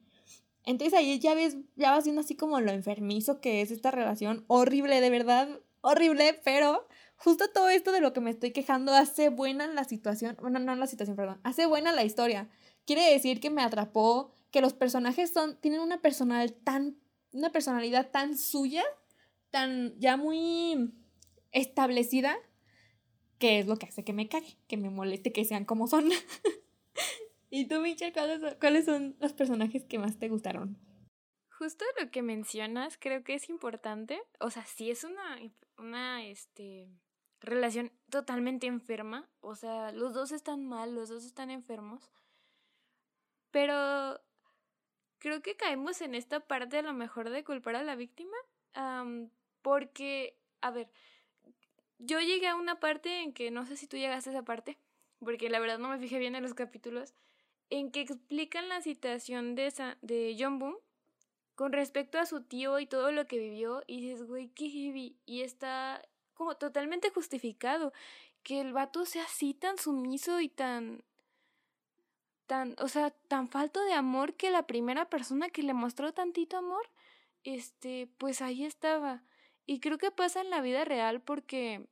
Entonces 0.65 0.97
ahí 0.97 1.19
ya 1.19 1.33
ves, 1.33 1.57
ya 1.75 1.91
vas 1.91 2.03
viendo 2.03 2.21
así 2.21 2.35
como 2.35 2.59
lo 2.59 2.71
enfermizo 2.71 3.41
que 3.41 3.61
es 3.61 3.71
esta 3.71 3.91
relación. 3.91 4.43
Horrible, 4.47 5.01
de 5.01 5.09
verdad, 5.09 5.49
horrible, 5.81 6.39
pero 6.43 6.87
justo 7.15 7.49
todo 7.53 7.69
esto 7.69 7.91
de 7.91 8.01
lo 8.01 8.13
que 8.13 8.21
me 8.21 8.29
estoy 8.29 8.51
quejando 8.51 8.93
hace 8.93 9.29
buena 9.29 9.67
la 9.67 9.83
situación. 9.83 10.37
Bueno, 10.41 10.59
no 10.59 10.75
la 10.75 10.87
situación, 10.87 11.15
perdón. 11.15 11.39
Hace 11.43 11.65
buena 11.65 11.91
la 11.91 12.03
historia. 12.03 12.49
Quiere 12.85 13.11
decir 13.11 13.39
que 13.39 13.49
me 13.49 13.61
atrapó, 13.61 14.35
que 14.51 14.61
los 14.61 14.73
personajes 14.73 15.31
son, 15.31 15.59
tienen 15.59 15.81
una 15.81 16.01
personal 16.01 16.53
tan, 16.53 16.97
una 17.33 17.51
personalidad 17.51 18.09
tan 18.11 18.37
suya, 18.37 18.83
tan 19.51 19.97
ya 19.99 20.17
muy 20.17 20.93
establecida, 21.51 22.35
que 23.37 23.59
es 23.59 23.67
lo 23.67 23.77
que 23.77 23.87
hace 23.87 24.03
que 24.03 24.13
me 24.13 24.27
cague, 24.27 24.57
que 24.67 24.77
me 24.77 24.89
moleste 24.89 25.31
que 25.31 25.45
sean 25.45 25.65
como 25.65 25.87
son. 25.87 26.09
¿Y 27.49 27.67
tú, 27.67 27.79
Michelle, 27.79 28.13
¿cuáles 28.59 28.85
son, 28.85 29.15
los 29.19 29.33
personajes 29.33 29.85
que 29.85 29.97
más 29.97 30.19
te 30.19 30.29
gustaron? 30.29 30.77
Justo 31.49 31.83
lo 31.99 32.11
que 32.11 32.21
mencionas 32.21 32.97
creo 32.97 33.23
que 33.23 33.33
es 33.33 33.49
importante. 33.49 34.21
O 34.39 34.51
sea, 34.51 34.65
sí 34.65 34.91
es 34.91 35.03
una, 35.03 35.39
una 35.77 36.25
este, 36.25 36.87
relación 37.41 37.91
totalmente 38.09 38.67
enferma. 38.67 39.29
O 39.41 39.55
sea, 39.55 39.91
los 39.91 40.13
dos 40.13 40.31
están 40.31 40.63
mal, 40.63 40.93
los 40.93 41.09
dos 41.09 41.25
están 41.25 41.49
enfermos. 41.49 42.11
Pero 43.51 44.21
creo 45.17 45.41
que 45.41 45.55
caemos 45.55 46.01
en 46.01 46.15
esta 46.15 46.39
parte 46.39 46.77
a 46.77 46.81
lo 46.83 46.93
mejor 46.93 47.29
de 47.29 47.43
culpar 47.43 47.75
a 47.75 47.83
la 47.83 47.95
víctima. 47.95 48.37
porque, 49.61 50.37
a 50.61 50.71
ver, 50.71 50.89
yo 51.97 52.19
llegué 52.19 52.47
a 52.47 52.55
una 52.55 52.79
parte 52.79 53.21
en 53.21 53.33
que 53.33 53.51
no 53.51 53.65
sé 53.65 53.75
si 53.75 53.87
tú 53.87 53.97
llegaste 53.97 54.29
a 54.29 54.33
esa 54.33 54.43
parte, 54.43 54.79
porque 55.19 55.49
la 55.49 55.59
verdad 55.59 55.79
no 55.79 55.89
me 55.89 55.99
fijé 55.99 56.17
bien 56.17 56.35
en 56.35 56.43
los 56.43 56.53
capítulos, 56.53 57.13
en 57.69 57.91
que 57.91 58.01
explican 58.01 58.69
la 58.69 58.81
situación 58.81 59.55
de, 59.55 59.73
de 60.01 60.35
John 60.39 60.59
Boom 60.59 60.75
con 61.55 61.73
respecto 61.73 62.17
a 62.19 62.25
su 62.25 62.41
tío 62.41 62.79
y 62.79 62.85
todo 62.85 63.11
lo 63.11 63.27
que 63.27 63.37
vivió, 63.37 63.83
y 63.85 63.99
dices, 64.01 64.25
güey, 64.25 64.47
qué 64.47 64.69
heavy. 64.69 65.17
Y 65.25 65.41
está 65.41 66.01
como 66.33 66.55
totalmente 66.55 67.09
justificado 67.09 67.91
que 68.43 68.61
el 68.61 68.71
vato 68.71 69.05
sea 69.05 69.23
así 69.23 69.53
tan 69.53 69.77
sumiso 69.77 70.39
y 70.39 70.47
tan 70.47 71.03
tan, 72.47 72.75
o 72.79 72.87
sea, 72.87 73.11
tan 73.27 73.47
falto 73.47 73.83
de 73.83 73.93
amor 73.93 74.33
que 74.33 74.49
la 74.49 74.65
primera 74.65 75.07
persona 75.07 75.51
que 75.51 75.61
le 75.61 75.73
mostró 75.73 76.13
tantito 76.13 76.57
amor, 76.57 76.89
este, 77.43 78.09
pues 78.17 78.41
ahí 78.41 78.65
estaba. 78.65 79.21
Y 79.67 79.81
creo 79.81 79.99
que 79.99 80.09
pasa 80.09 80.41
en 80.41 80.49
la 80.49 80.61
vida 80.61 80.83
real 80.83 81.21
porque 81.21 81.87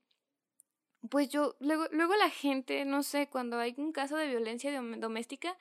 pues 1.10 1.29
yo, 1.29 1.55
luego, 1.60 1.86
luego 1.91 2.15
la 2.15 2.29
gente, 2.29 2.86
no 2.86 3.03
sé, 3.03 3.27
cuando 3.29 3.57
hay 3.60 3.75
un 3.77 3.91
caso 3.91 4.17
de 4.17 4.27
violencia 4.27 4.71
doméstica, 4.97 5.57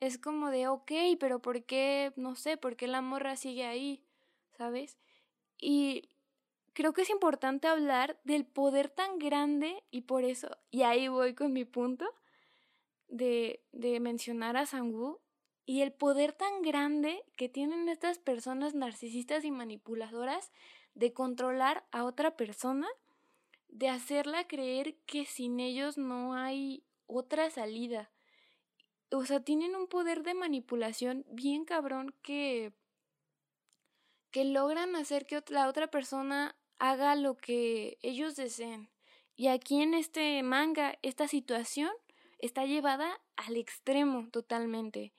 es 0.00 0.18
como 0.18 0.50
de, 0.50 0.68
ok, 0.68 0.92
pero 1.18 1.40
¿por 1.40 1.64
qué, 1.64 2.12
no 2.16 2.36
sé, 2.36 2.56
por 2.56 2.76
qué 2.76 2.86
la 2.86 3.00
morra 3.00 3.36
sigue 3.36 3.66
ahí? 3.66 4.02
¿Sabes? 4.56 4.98
Y 5.58 6.08
creo 6.72 6.92
que 6.92 7.02
es 7.02 7.10
importante 7.10 7.68
hablar 7.68 8.20
del 8.24 8.46
poder 8.46 8.88
tan 8.88 9.18
grande 9.18 9.82
y 9.90 10.02
por 10.02 10.24
eso, 10.24 10.56
y 10.70 10.82
ahí 10.82 11.08
voy 11.08 11.34
con 11.34 11.52
mi 11.52 11.64
punto, 11.64 12.06
de, 13.08 13.64
de 13.72 14.00
mencionar 14.00 14.56
a 14.56 14.66
Sangu 14.66 15.18
y 15.64 15.82
el 15.82 15.92
poder 15.92 16.32
tan 16.32 16.62
grande 16.62 17.24
que 17.36 17.48
tienen 17.48 17.88
estas 17.88 18.18
personas 18.18 18.74
narcisistas 18.74 19.44
y 19.44 19.50
manipuladoras 19.50 20.52
de 20.94 21.12
controlar 21.12 21.84
a 21.90 22.04
otra 22.04 22.36
persona, 22.36 22.88
de 23.68 23.88
hacerla 23.88 24.46
creer 24.46 24.96
que 25.06 25.24
sin 25.24 25.60
ellos 25.60 25.98
no 25.98 26.34
hay 26.34 26.84
otra 27.06 27.50
salida 27.50 28.10
o 29.10 29.24
sea, 29.24 29.40
tienen 29.40 29.74
un 29.74 29.86
poder 29.86 30.22
de 30.22 30.34
manipulación 30.34 31.24
bien 31.30 31.64
cabrón 31.64 32.14
que 32.22 32.72
que 34.30 34.44
logran 34.44 34.94
hacer 34.94 35.24
que 35.24 35.42
la 35.48 35.68
otra 35.68 35.86
persona 35.86 36.54
haga 36.78 37.14
lo 37.14 37.38
que 37.38 37.98
ellos 38.02 38.36
deseen. 38.36 38.90
Y 39.36 39.48
aquí 39.48 39.80
en 39.80 39.94
este 39.94 40.42
manga, 40.42 40.98
esta 41.00 41.26
situación 41.28 41.90
está 42.38 42.66
llevada 42.66 43.22
al 43.36 43.56
extremo 43.56 44.28
totalmente. 44.30 45.14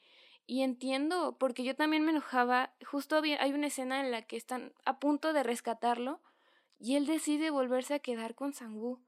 Y 0.46 0.62
entiendo, 0.62 1.38
porque 1.40 1.64
yo 1.64 1.76
también 1.76 2.06
me 2.06 2.12
enojaba, 2.12 2.76
justo 2.86 3.20
hay 3.24 3.52
una 3.52 3.68
escena 3.68 4.00
en 4.02 4.12
la 4.12 4.22
que 4.22 4.38
están 4.38 4.74
a 4.86 5.00
punto 5.00 5.34
de 5.34 5.42
rescatarlo 5.42 6.22
y 6.80 6.96
él 6.96 7.06
decide 7.06 7.52
volverse 7.52 7.94
a 7.94 8.00
quedar 8.00 8.36
con 8.36 8.54
Sangu. 8.54 9.00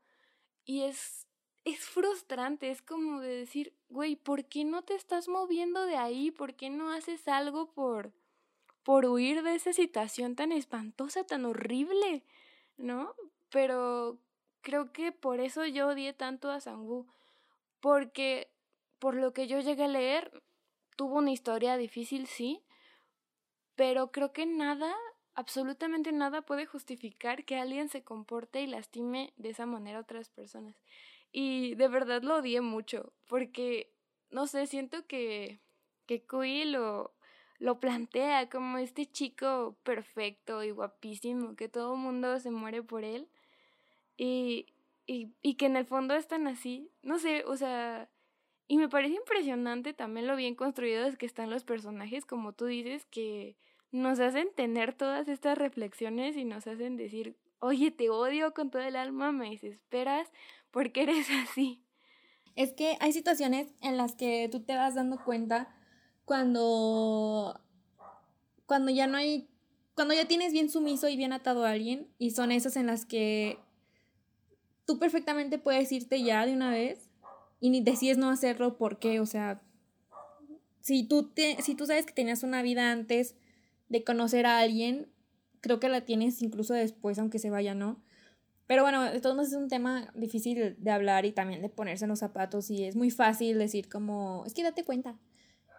Y 0.65 0.84
es 0.84 1.27
es 1.63 1.86
frustrante, 1.86 2.71
es 2.71 2.81
como 2.81 3.21
de 3.21 3.29
decir, 3.29 3.75
güey, 3.89 4.15
¿por 4.15 4.45
qué 4.45 4.63
no 4.63 4.84
te 4.84 4.95
estás 4.95 5.27
moviendo 5.27 5.86
de 5.86 5.95
ahí? 5.95 6.31
¿Por 6.31 6.55
qué 6.55 6.69
no 6.69 6.91
haces 6.91 7.27
algo 7.27 7.71
por 7.71 8.13
por 8.84 9.05
huir 9.05 9.43
de 9.43 9.53
esa 9.53 9.73
situación 9.73 10.36
tan 10.36 10.51
espantosa, 10.51 11.23
tan 11.23 11.45
horrible? 11.45 12.23
¿No? 12.77 13.13
Pero 13.49 14.17
creo 14.62 14.91
que 14.91 15.12
por 15.12 15.39
eso 15.39 15.65
yo 15.65 15.89
odié 15.89 16.13
tanto 16.13 16.49
a 16.49 16.60
Sangu, 16.62 17.07
porque 17.79 18.51
por 18.99 19.15
lo 19.15 19.34
que 19.34 19.47
yo 19.47 19.60
llegué 19.60 19.84
a 19.84 19.88
leer, 19.88 20.43
tuvo 20.95 21.17
una 21.17 21.31
historia 21.31 21.77
difícil, 21.77 22.27
sí, 22.27 22.63
pero 23.75 24.12
creo 24.12 24.34
que 24.34 24.45
nada, 24.45 24.95
absolutamente 25.36 26.12
nada 26.12 26.41
puede 26.41 26.65
justificar 26.65 27.46
que 27.46 27.58
alguien 27.58 27.89
se 27.89 28.04
comporte 28.04 28.62
y 28.62 28.67
lastime 28.67 29.34
de 29.38 29.50
esa 29.50 29.65
manera 29.65 30.00
a 30.00 30.02
otras 30.02 30.30
personas. 30.30 30.76
Y 31.32 31.76
de 31.76 31.88
verdad 31.88 32.22
lo 32.24 32.38
odié 32.38 32.62
mucho, 32.62 33.13
porque, 33.28 33.94
no 34.30 34.48
sé, 34.48 34.67
siento 34.67 35.08
que, 35.08 35.60
que 36.06 36.26
Kui 36.26 36.65
lo, 36.65 37.13
lo 37.60 37.80
plantea 37.80 38.50
como 38.50 38.78
este 38.78 39.06
chico 39.06 39.78
perfecto 39.84 40.63
y 40.63 40.72
guapísimo, 40.72 41.56
que 41.56 41.70
todo 41.70 41.94
el 41.94 42.00
mundo 42.00 42.39
se 42.39 42.52
muere 42.52 42.84
por 42.84 43.04
él. 43.04 43.30
Y, 44.17 44.67
y, 45.08 45.34
y 45.41 45.56
que 45.56 45.67
en 45.67 45.78
el 45.78 45.86
fondo 45.86 46.15
están 46.15 46.48
así. 46.48 46.91
No 47.02 47.17
sé, 47.17 47.44
o 47.46 47.56
sea, 47.56 48.10
y 48.67 48.78
me 48.78 48.89
parece 48.89 49.15
impresionante 49.15 49.94
también 49.94 50.28
lo 50.28 50.36
bien 50.36 50.56
construidos 50.56 51.17
que 51.17 51.26
están 51.26 51.50
los 51.50 51.63
personajes, 51.63 52.26
como 52.26 52.54
tú 52.54 52.65
dices, 52.65 53.06
que 53.06 53.58
nos 53.91 54.19
hacen 54.19 54.49
tener 54.56 54.93
todas 54.93 55.27
estas 55.27 55.58
reflexiones 55.58 56.38
y 56.38 56.45
nos 56.45 56.67
hacen 56.67 56.97
decir, 56.97 57.36
oye, 57.60 57.91
te 57.91 58.10
odio 58.10 58.54
con 58.54 58.69
todo 58.69 58.82
el 58.82 58.95
alma, 58.95 59.32
me 59.32 59.51
desesperas, 59.51 60.30
porque 60.71 61.04
eres 61.04 61.27
así. 61.49 61.84
Es 62.56 62.73
que 62.73 62.97
hay 62.99 63.13
situaciones 63.13 63.73
en 63.82 63.97
las 63.97 64.15
que 64.15 64.49
tú 64.51 64.62
te 64.62 64.75
vas 64.75 64.95
dando 64.95 65.23
cuenta 65.23 65.73
cuando 66.25 67.60
cuando 68.65 68.91
ya 68.91 69.08
no 69.08 69.17
hay 69.17 69.49
cuando 69.95 70.13
ya 70.13 70.27
tienes 70.27 70.54
bien 70.54 70.69
sumiso 70.69 71.10
y 71.10 71.17
bien 71.17 71.34
atado 71.34 71.65
a 71.65 71.71
alguien 71.71 72.08
y 72.17 72.32
son 72.32 72.51
esas 72.51 72.75
en 72.77 72.88
las 72.88 73.06
que 73.06 73.60
tú 74.86 74.99
perfectamente 74.99 75.58
puedes 75.58 75.91
irte 75.91 76.21
ya 76.23 76.45
de 76.45 76.54
una 76.54 76.71
vez 76.71 77.10
y 77.60 77.69
ni 77.69 77.82
decides 77.82 78.17
no 78.17 78.30
hacerlo 78.30 78.77
porque, 78.77 79.19
o 79.19 79.25
sea, 79.25 79.62
si 80.80 81.04
tú 81.04 81.30
te, 81.30 81.62
si 81.62 81.75
tú 81.75 81.86
sabes 81.86 82.06
que 82.06 82.13
tenías 82.13 82.43
una 82.43 82.62
vida 82.62 82.91
antes 82.91 83.36
de 83.91 84.06
conocer 84.06 84.45
a 84.45 84.60
alguien, 84.60 85.12
creo 85.60 85.82
que 85.82 85.89
la 85.89 86.01
tienes 86.01 86.41
incluso 86.41 86.73
después 86.73 87.19
aunque 87.19 87.39
se 87.39 87.49
vaya, 87.49 87.75
¿no? 87.75 88.01
Pero 88.65 88.84
bueno, 88.84 89.04
de 89.04 89.19
todos 89.19 89.36
modos 89.36 89.49
es 89.49 89.58
un 89.58 89.67
tema 89.67 90.10
difícil 90.15 90.77
de 90.80 90.91
hablar 90.91 91.25
y 91.25 91.34
también 91.34 91.62
de 91.62 91.67
ponerse 91.67 92.06
en 92.06 92.10
los 92.10 92.19
zapatos 92.19 92.69
y 92.71 92.86
es 92.86 92.95
muy 92.95 93.12
fácil 93.12 93.60
decir 93.60 93.89
como, 93.89 94.45
es 94.45 94.54
que 94.54 94.63
date 94.63 94.86
cuenta. 94.86 95.19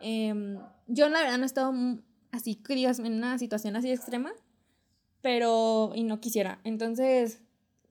Em, 0.01 0.59
yo 0.89 1.09
la 1.09 1.21
verdad 1.23 1.39
no 1.39 1.45
he 1.45 1.47
estado 1.47 1.73
así, 2.33 2.57
que 2.57 2.75
en 2.75 3.13
una 3.15 3.39
situación 3.39 3.77
así 3.77 3.91
extrema, 3.91 4.33
pero, 5.23 5.93
y 5.95 6.05
no 6.05 6.21
quisiera. 6.21 6.61
Entonces, 6.65 7.41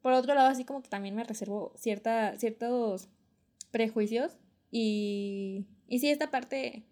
por 0.04 0.14
otro 0.14 0.36
lado, 0.36 0.50
así 0.50 0.66
como 0.66 0.84
que 0.84 0.90
también 0.90 1.16
me 1.16 1.24
reservo 1.24 1.74
cierta, 1.78 2.38
ciertos 2.38 3.10
prejuicios 3.72 4.38
y, 4.70 5.66
y 5.88 5.98
sí, 5.98 6.12
esta 6.12 6.30
parte 6.30 6.86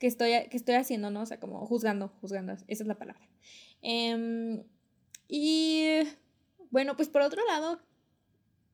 que 0.00 0.06
estoy, 0.06 0.32
que 0.50 0.56
estoy 0.56 0.74
haciendo, 0.74 1.10
¿no? 1.10 1.20
O 1.22 1.26
sea, 1.26 1.38
como 1.38 1.64
juzgando, 1.66 2.08
juzgando, 2.20 2.54
esa 2.54 2.64
es 2.66 2.86
la 2.86 2.98
palabra. 2.98 3.22
Em, 3.82 4.64
y 5.28 5.90
bueno, 6.70 6.96
pues 6.96 7.08
por 7.08 7.22
otro 7.22 7.46
lado, 7.46 7.80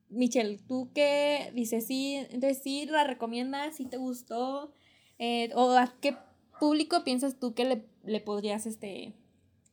Michelle, 0.09 0.59
¿tú 0.69 0.91
qué 0.95 1.51
dices? 1.53 1.87
Sí, 1.87 2.15
entonces 2.31 2.63
sí 2.63 2.87
la 2.87 3.05
recomiendas, 3.05 3.77
sí 3.77 3.87
te 3.87 3.97
gustó, 3.97 4.73
eh, 5.19 5.51
o 5.55 5.73
a 5.73 5.93
qué 6.01 6.17
público 6.61 7.03
piensas 7.03 7.39
tú 7.41 7.55
que 7.55 7.65
le, 7.65 7.85
le, 8.05 8.21
podrías 8.21 8.65
este, 8.65 9.13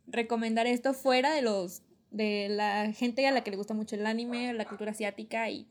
recomendar 0.07 0.65
esto 0.65 0.93
fuera 0.93 1.33
de 1.33 1.43
los 1.43 1.83
de 2.09 2.47
la 2.49 2.91
gente 2.93 3.25
a 3.25 3.31
la 3.31 3.43
que 3.43 3.51
le 3.51 3.57
gusta 3.57 3.73
mucho 3.73 3.95
el 3.95 4.05
anime, 4.05 4.53
la 4.53 4.65
cultura 4.65 4.91
asiática 4.91 5.49
y, 5.49 5.67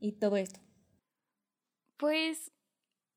y 0.00 0.12
todo 0.12 0.36
esto. 0.36 0.60
Pues 1.96 2.52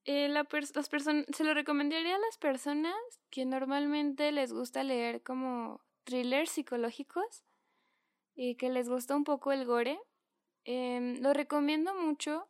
eh, 0.05 0.27
la 0.27 0.47
las 0.51 0.89
personas 0.89 1.25
se 1.33 1.43
lo 1.43 1.53
recomendaría 1.53 2.15
a 2.15 2.19
las 2.19 2.37
personas 2.37 2.95
que 3.29 3.45
normalmente 3.45 4.31
les 4.31 4.51
gusta 4.51 4.83
leer 4.83 5.23
como 5.23 5.81
thrillers 6.03 6.51
psicológicos 6.51 7.43
y 8.35 8.55
que 8.55 8.69
les 8.69 8.89
gusta 8.89 9.15
un 9.15 9.23
poco 9.23 9.51
el 9.51 9.65
gore, 9.65 9.99
em, 10.65 11.21
lo 11.21 11.33
recomiendo 11.33 11.93
mucho 11.95 12.47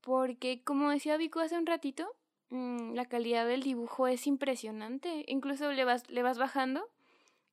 porque, 0.00 0.62
como 0.62 0.90
decía 0.90 1.16
Vico 1.16 1.40
hace 1.40 1.56
un 1.58 1.66
ratito, 1.66 2.14
mm, 2.50 2.94
la 2.94 3.06
calidad 3.06 3.46
del 3.46 3.62
dibujo 3.62 4.06
es 4.06 4.26
impresionante. 4.26 5.24
Incluso 5.28 5.70
le 5.72 5.84
vas, 5.84 6.08
le 6.08 6.22
vas 6.22 6.38
bajando 6.38 6.88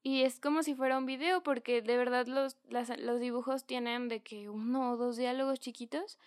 y 0.03 0.23
es 0.23 0.39
como 0.39 0.63
si 0.63 0.75
fuera 0.75 0.97
un 0.97 1.05
video 1.05 1.43
porque 1.43 1.81
de 1.81 1.97
verdad 1.97 2.27
los, 2.27 2.57
los 2.69 3.19
dibujos 3.19 3.65
tienen 3.65 4.07
de 4.07 4.21
que 4.21 4.49
uno 4.49 4.91
o 4.91 4.97
dos 4.97 5.17
diálogos 5.17 5.59
chiquitos 5.59 6.17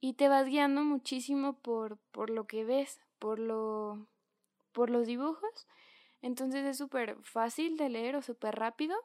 y 0.00 0.14
te 0.14 0.28
vas 0.28 0.46
guiando 0.46 0.82
muchísimo 0.82 1.54
por, 1.60 1.98
por 2.12 2.30
lo 2.30 2.46
que 2.46 2.64
ves, 2.64 3.00
por, 3.18 3.38
lo, 3.38 4.06
por 4.72 4.90
los 4.90 5.06
dibujos. 5.06 5.66
Entonces 6.22 6.64
es 6.64 6.78
súper 6.78 7.16
fácil 7.22 7.76
de 7.76 7.88
leer 7.88 8.16
o 8.16 8.22
súper 8.22 8.56
rápido 8.56 8.96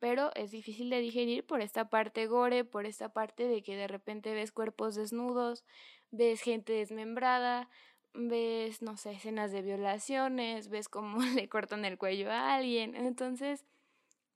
pero 0.00 0.30
es 0.34 0.50
difícil 0.50 0.90
de 0.90 1.00
digerir 1.00 1.46
por 1.46 1.60
esta 1.60 1.88
parte 1.90 2.26
gore, 2.26 2.64
por 2.64 2.86
esta 2.86 3.10
parte 3.10 3.46
de 3.46 3.62
que 3.62 3.76
de 3.76 3.86
repente 3.86 4.34
ves 4.34 4.50
cuerpos 4.50 4.94
desnudos, 4.96 5.62
ves 6.10 6.40
gente 6.40 6.72
desmembrada, 6.72 7.68
ves, 8.14 8.80
no 8.82 8.96
sé, 8.96 9.12
escenas 9.12 9.52
de 9.52 9.60
violaciones, 9.60 10.70
ves 10.70 10.88
cómo 10.88 11.18
le 11.36 11.48
cortan 11.48 11.84
el 11.84 11.98
cuello 11.98 12.30
a 12.32 12.54
alguien. 12.54 12.96
Entonces, 12.96 13.66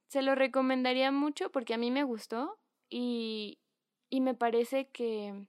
se 0.07 0.21
lo 0.23 0.35
recomendaría 0.35 1.11
mucho 1.11 1.51
porque 1.51 1.75
a 1.75 1.79
mí 1.79 1.91
me 1.91 2.05
gustó 2.05 2.59
y, 2.91 3.59
y 4.11 4.21
me 4.21 4.35
parece 4.35 4.91
que, 4.91 5.47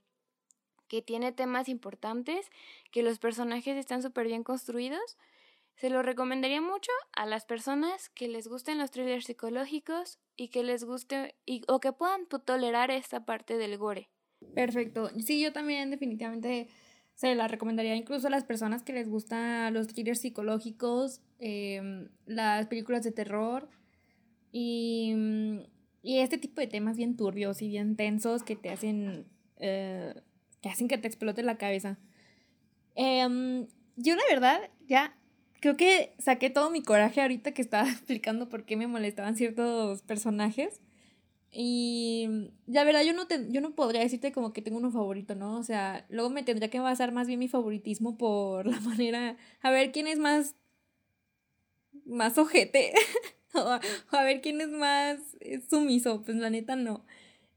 que 0.88 1.02
tiene 1.02 1.32
temas 1.32 1.69
importantes, 1.69 2.50
que 2.91 3.04
los 3.04 3.19
personajes 3.19 3.78
están 3.78 4.02
súper 4.02 4.28
bien 4.28 4.43
construidos 4.43 5.17
se 5.76 5.89
lo 5.89 6.02
recomendaría 6.02 6.62
mucho 6.62 6.91
a 7.13 7.26
las 7.26 7.45
personas 7.45 8.10
que 8.10 8.28
les 8.28 8.48
gusten 8.48 8.78
los 8.78 8.91
thrillers 8.91 9.26
psicológicos 9.26 10.19
y 10.38 10.48
que 10.48 10.63
les 10.63 10.84
guste 10.84 11.36
y, 11.45 11.63
o 11.67 11.80
que 11.80 11.91
puedan 11.91 12.28
tolerar 12.28 12.91
esta 12.91 13.26
parte 13.26 13.58
del 13.58 13.78
gore. 13.78 14.10
Perfecto. 14.54 15.10
Sí, 15.19 15.41
yo 15.41 15.52
también 15.52 15.91
definitivamente 15.91 16.69
se 17.15 17.36
la 17.36 17.48
recomendaría 17.48 17.95
incluso 17.95 18.28
a 18.28 18.30
las 18.30 18.43
personas 18.43 18.84
que 18.84 18.93
les 18.93 19.10
gustan 19.10 19.74
los 19.74 19.88
thrillers 19.88 20.21
psicológicos, 20.21 21.21
em, 21.39 22.10
las 22.26 22.67
películas 22.67 23.04
de 23.04 23.12
terror 23.12 23.69
y, 24.52 25.13
y, 26.02 26.19
este 26.19 26.38
tipo 26.38 26.62
de 26.62 26.67
temas 26.67 26.95
bien 26.95 27.17
turbios 27.17 27.62
y 27.62 27.67
bien 27.67 27.95
tensos 27.95 28.43
que 28.43 28.56
te 28.56 28.69
hacen, 28.69 29.26
eh, 29.58 30.13
que 30.65 30.71
hacen 30.71 30.88
que 30.88 30.97
te 30.97 31.08
explote 31.08 31.43
la 31.43 31.60
cabeza. 31.60 31.99
Em, 32.95 33.67
yo 33.97 34.15
la 34.15 34.23
verdad 34.28 34.60
ya 34.88 35.15
creo 35.60 35.78
que 35.78 36.15
saqué 36.17 36.49
todo 36.49 36.71
mi 36.71 36.82
coraje 36.82 37.21
ahorita 37.21 37.51
que 37.51 37.62
estaba 37.62 37.88
explicando 37.91 38.49
por 38.49 38.65
qué 38.65 38.75
me 38.75 38.88
molestaban 38.88 39.36
ciertos 39.36 40.01
personajes. 40.01 40.82
Y 41.51 42.49
la 42.65 42.84
verdad 42.84 43.04
yo 43.04 43.13
no, 43.13 43.28
te, 43.28 43.45
yo 43.51 43.62
no 43.62 43.75
podría 43.75 44.01
decirte 44.01 44.32
como 44.32 44.54
que 44.54 44.63
tengo 44.63 44.80
uno 44.80 44.89
favorito, 44.89 45.36
¿no? 45.36 45.60
O 45.60 45.63
sea, 45.63 46.08
luego 46.10 46.32
me 46.32 46.41
tendría 46.41 46.71
que 46.71 46.80
basar 46.80 47.12
más 47.12 47.28
bien 47.28 47.38
mi 47.38 47.47
favoritismo 47.47 48.17
por 48.17 48.65
la 48.65 48.80
manera, 48.82 49.38
a 49.62 49.69
ver 49.69 49.91
quién 49.91 50.08
es 50.08 50.17
más, 50.17 50.56
más 52.06 52.39
ojete, 52.39 52.91
o, 53.54 53.60
a, 53.60 54.23
ver 54.23 54.41
quién 54.41 54.62
es 54.62 54.69
más 54.69 55.19
sumiso, 55.69 56.23
pues 56.23 56.38
la 56.38 56.49
neta 56.49 56.75
no. 56.75 57.06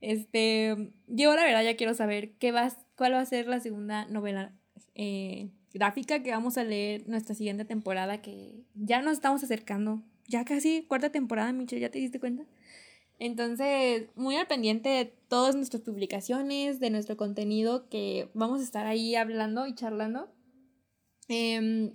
Este, 0.02 0.92
yo 1.06 1.34
la 1.34 1.44
verdad 1.44 1.64
ya 1.64 1.76
quiero 1.76 1.94
saber 1.94 2.32
qué 2.34 2.52
vas, 2.52 2.76
cuál 2.98 3.14
va 3.14 3.20
a 3.20 3.26
ser 3.26 3.46
la 3.46 3.60
segunda 3.60 4.06
novela 4.06 4.52
eh, 4.96 5.52
gráfica 5.72 6.22
que 6.22 6.32
vamos 6.32 6.58
a 6.58 6.64
leer 6.64 7.08
nuestra 7.08 7.34
siguiente 7.34 7.64
temporada, 7.64 8.20
que 8.20 8.64
ya 8.74 9.00
nos 9.00 9.12
estamos 9.12 9.42
acercando, 9.44 10.02
ya 10.26 10.44
casi 10.44 10.82
cuarta 10.82 11.10
temporada, 11.10 11.52
Michelle, 11.52 11.80
¿ya 11.80 11.90
te 11.90 12.00
diste 12.00 12.18
cuenta? 12.18 12.44
Entonces, 13.20 14.08
muy 14.16 14.36
al 14.36 14.48
pendiente 14.48 14.88
de 14.88 15.04
todas 15.04 15.54
nuestras 15.54 15.82
publicaciones, 15.82 16.80
de 16.80 16.90
nuestro 16.90 17.16
contenido 17.16 17.88
que 17.88 18.30
vamos 18.34 18.60
a 18.60 18.64
estar 18.64 18.86
ahí 18.86 19.14
hablando 19.14 19.66
y 19.66 19.74
charlando. 19.74 20.32
Em, 21.28 21.94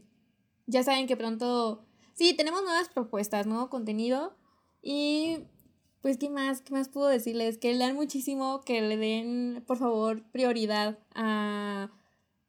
ya 0.67 0.83
saben 0.83 1.07
que 1.07 1.17
pronto, 1.17 1.85
sí, 2.13 2.33
tenemos 2.33 2.63
nuevas 2.63 2.89
propuestas, 2.89 3.45
nuevo 3.45 3.69
contenido. 3.69 4.37
Y 4.81 5.39
pues, 6.03 6.17
¿qué 6.17 6.29
más? 6.29 6.61
¿Qué 6.61 6.73
más 6.73 6.89
puedo 6.89 7.07
decirles? 7.07 7.57
Que 7.57 7.73
lean 7.73 7.95
muchísimo, 7.95 8.59
que 8.65 8.81
le 8.81 8.97
den, 8.97 9.63
por 9.65 9.77
favor, 9.77 10.21
prioridad 10.33 10.99
a 11.15 11.91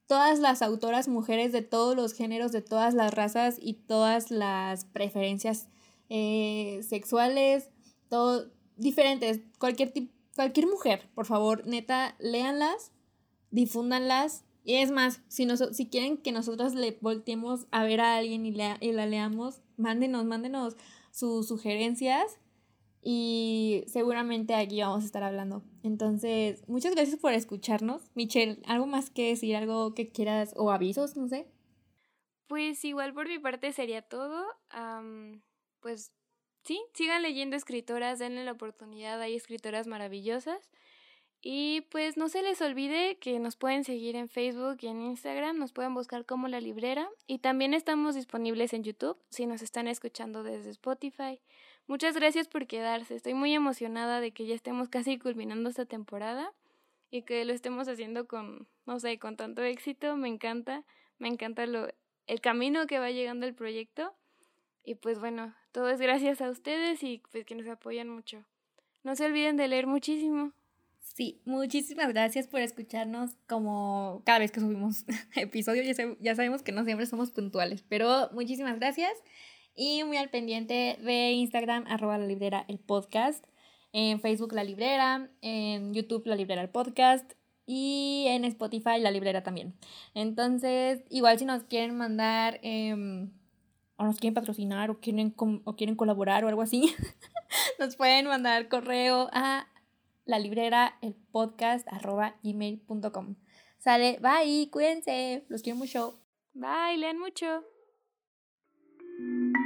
todas 0.09 0.40
las 0.40 0.61
autoras 0.61 1.07
mujeres 1.07 1.53
de 1.53 1.62
todos 1.62 1.95
los 1.95 2.14
géneros, 2.14 2.51
de 2.51 2.62
todas 2.62 2.95
las 2.95 3.14
razas 3.14 3.57
y 3.61 3.75
todas 3.75 4.33
las 4.33 4.87
preferencias 4.87 5.69
eh, 6.09 6.81
sexuales, 6.83 7.71
todo, 8.09 8.51
diferentes, 8.77 9.38
cualquier, 9.61 9.93
cualquier 10.35 10.67
mujer, 10.67 11.09
por 11.14 11.27
favor, 11.27 11.64
neta, 11.64 12.17
léanlas, 12.19 12.90
difúndanlas. 13.53 14.43
Y 14.64 14.75
es 14.79 14.90
más, 14.90 15.21
si, 15.29 15.47
si 15.71 15.87
quieren 15.87 16.17
que 16.17 16.33
nosotros 16.33 16.75
le 16.75 16.99
volteemos 17.01 17.69
a 17.71 17.85
ver 17.85 18.01
a 18.01 18.17
alguien 18.17 18.47
y, 18.47 18.51
la, 18.51 18.79
y 18.81 18.90
la 18.90 19.07
leamos, 19.07 19.61
mándenos, 19.77 20.25
mándenos 20.25 20.77
sus 21.12 21.47
sugerencias 21.47 22.40
y 23.07 23.85
seguramente 23.87 24.55
aquí 24.55 24.81
vamos 24.81 25.03
a 25.03 25.07
estar 25.07 25.23
hablando. 25.23 25.62
Entonces, 25.83 26.67
muchas 26.67 26.95
gracias 26.95 27.21
por 27.21 27.35
escucharnos. 27.35 28.11
Michelle, 28.14 28.62
¿algo 28.67 28.87
más 28.87 29.11
que 29.11 29.29
decir? 29.29 29.57
¿Algo 29.57 29.95
que 29.95 30.09
quieras 30.09 30.55
o 30.57 30.71
avisos? 30.71 31.14
No 31.14 31.29
sé. 31.29 31.47
Pues 32.47 32.83
igual 32.83 33.12
por 33.12 33.29
mi 33.29 33.38
parte 33.38 33.73
sería 33.73 34.01
todo. 34.01 34.43
pues 35.81 36.12
sí, 36.62 36.81
sigan 36.95 37.21
leyendo 37.21 37.57
escritoras, 37.57 38.19
denle 38.19 38.43
la 38.43 38.53
oportunidad, 38.53 39.21
hay 39.21 39.35
escritoras 39.35 39.87
maravillosas. 39.87 40.71
Y 41.47 41.83
pues 41.90 42.17
no 42.17 42.31
se 42.31 42.43
les 42.43 42.62
olvide 42.62 43.19
que 43.19 43.38
nos 43.38 43.57
pueden 43.57 43.85
seguir 43.85 44.17
en 44.17 44.31
Facebook 44.31 44.79
y 44.81 44.87
en 44.87 45.03
Instagram, 45.03 45.59
nos 45.59 45.75
pueden 45.75 45.93
buscar 45.93 46.25
como 46.25 46.49
La 46.49 46.59
Librera 46.59 47.07
y 47.27 47.40
también 47.40 47.75
estamos 47.75 48.14
disponibles 48.14 48.73
en 48.73 48.83
YouTube 48.83 49.19
si 49.29 49.45
nos 49.45 49.61
están 49.61 49.87
escuchando 49.88 50.43
desde 50.43 50.71
Spotify. 50.71 51.38
Muchas 51.87 52.14
gracias 52.14 52.49
por 52.49 52.66
quedarse, 52.66 53.14
estoy 53.14 53.35
muy 53.35 53.53
emocionada 53.53 54.20
de 54.20 54.33
que 54.33 54.47
ya 54.47 54.55
estemos 54.55 54.88
casi 54.88 55.18
culminando 55.18 55.68
esta 55.68 55.85
temporada 55.85 56.53
y 57.11 57.23
que 57.23 57.44
lo 57.44 57.53
estemos 57.53 57.88
haciendo 57.88 58.27
con, 58.27 58.66
no 58.87 58.99
sé, 58.99 59.18
con 59.18 59.37
tanto 59.37 59.62
éxito, 59.62 60.16
me 60.16 60.29
encanta, 60.29 60.85
me 61.18 61.29
encanta 61.29 61.66
lo, 61.66 61.88
el 62.27 62.40
camino 62.40 62.87
que 62.87 62.99
va 62.99 63.11
llegando 63.11 63.47
el 63.47 63.55
proyecto 63.55 64.14
y 64.83 64.94
pues 64.94 65.18
bueno, 65.18 65.55
todo 65.73 65.90
es 65.90 66.01
gracias 66.01 66.40
a 66.40 66.51
ustedes 66.51 67.03
y 67.03 67.23
pues 67.31 67.44
que 67.44 67.55
nos 67.55 67.68
apoyan 67.68 68.09
mucho. 68.09 68.44
No 69.03 69.14
se 69.14 69.27
olviden 69.27 69.57
de 69.57 69.68
leer 69.68 69.87
muchísimo. 69.87 70.53
Sí, 71.14 71.40
muchísimas 71.44 72.09
gracias 72.09 72.49
por 72.49 72.61
escucharnos 72.61 73.37
como 73.47 74.23
cada 74.25 74.40
vez 74.40 74.51
que 74.51 74.61
subimos 74.61 75.05
episodio. 75.37 75.83
Ya, 75.83 75.94
ya 76.18 76.35
sabemos 76.35 76.62
que 76.62 76.73
no 76.73 76.85
siempre 76.85 77.07
somos 77.07 77.31
puntuales, 77.31 77.85
pero 77.88 78.31
muchísimas 78.33 78.79
gracias. 78.79 79.12
Y 79.75 80.05
muy 80.05 80.17
al 80.17 80.31
pendiente 80.31 80.99
de 81.01 81.33
Instagram, 81.33 81.85
arroba 81.89 82.19
la 82.19 82.27
librera 82.27 82.65
el 82.69 82.79
podcast. 82.79 83.45
En 83.93 84.21
Facebook 84.21 84.53
la 84.53 84.65
librera, 84.65 85.31
en 85.41 85.95
YouTube 85.95 86.27
la 86.27 86.37
librera 86.37 86.63
el 86.63 86.69
podcast 86.69 87.33
y 87.67 88.27
en 88.29 88.45
Spotify 88.45 88.99
la 88.99 89.11
librera 89.11 89.43
también. 89.43 89.75
Entonces, 90.15 91.03
igual 91.11 91.39
si 91.39 91.45
nos 91.45 91.65
quieren 91.65 91.97
mandar... 91.97 92.61
Eh, 92.63 93.29
o 93.97 94.05
nos 94.05 94.19
quieren 94.19 94.35
patrocinar 94.35 94.91
o 94.91 95.01
quieren, 95.01 95.35
o 95.37 95.77
quieren 95.77 95.97
colaborar 95.97 96.45
o 96.45 96.49
algo 96.49 96.63
así, 96.63 96.95
nos 97.79 97.97
pueden 97.97 98.27
mandar 98.27 98.69
correo 98.69 99.29
a 99.33 99.69
la 100.25 100.39
librera, 100.39 100.97
el 101.03 101.15
podcast, 101.15 101.87
arroba 101.91 102.37
gmail.com. 102.43 103.37
Sale, 103.79 104.19
bye, 104.21 104.71
cuídense, 104.71 105.45
los 105.49 105.63
quiero 105.63 105.79
mucho. 105.79 106.19
Bye, 106.55 106.97
lean 106.97 107.19
mucho. 107.19 107.65
thank 109.25 109.65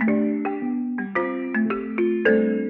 you. 2.29 2.68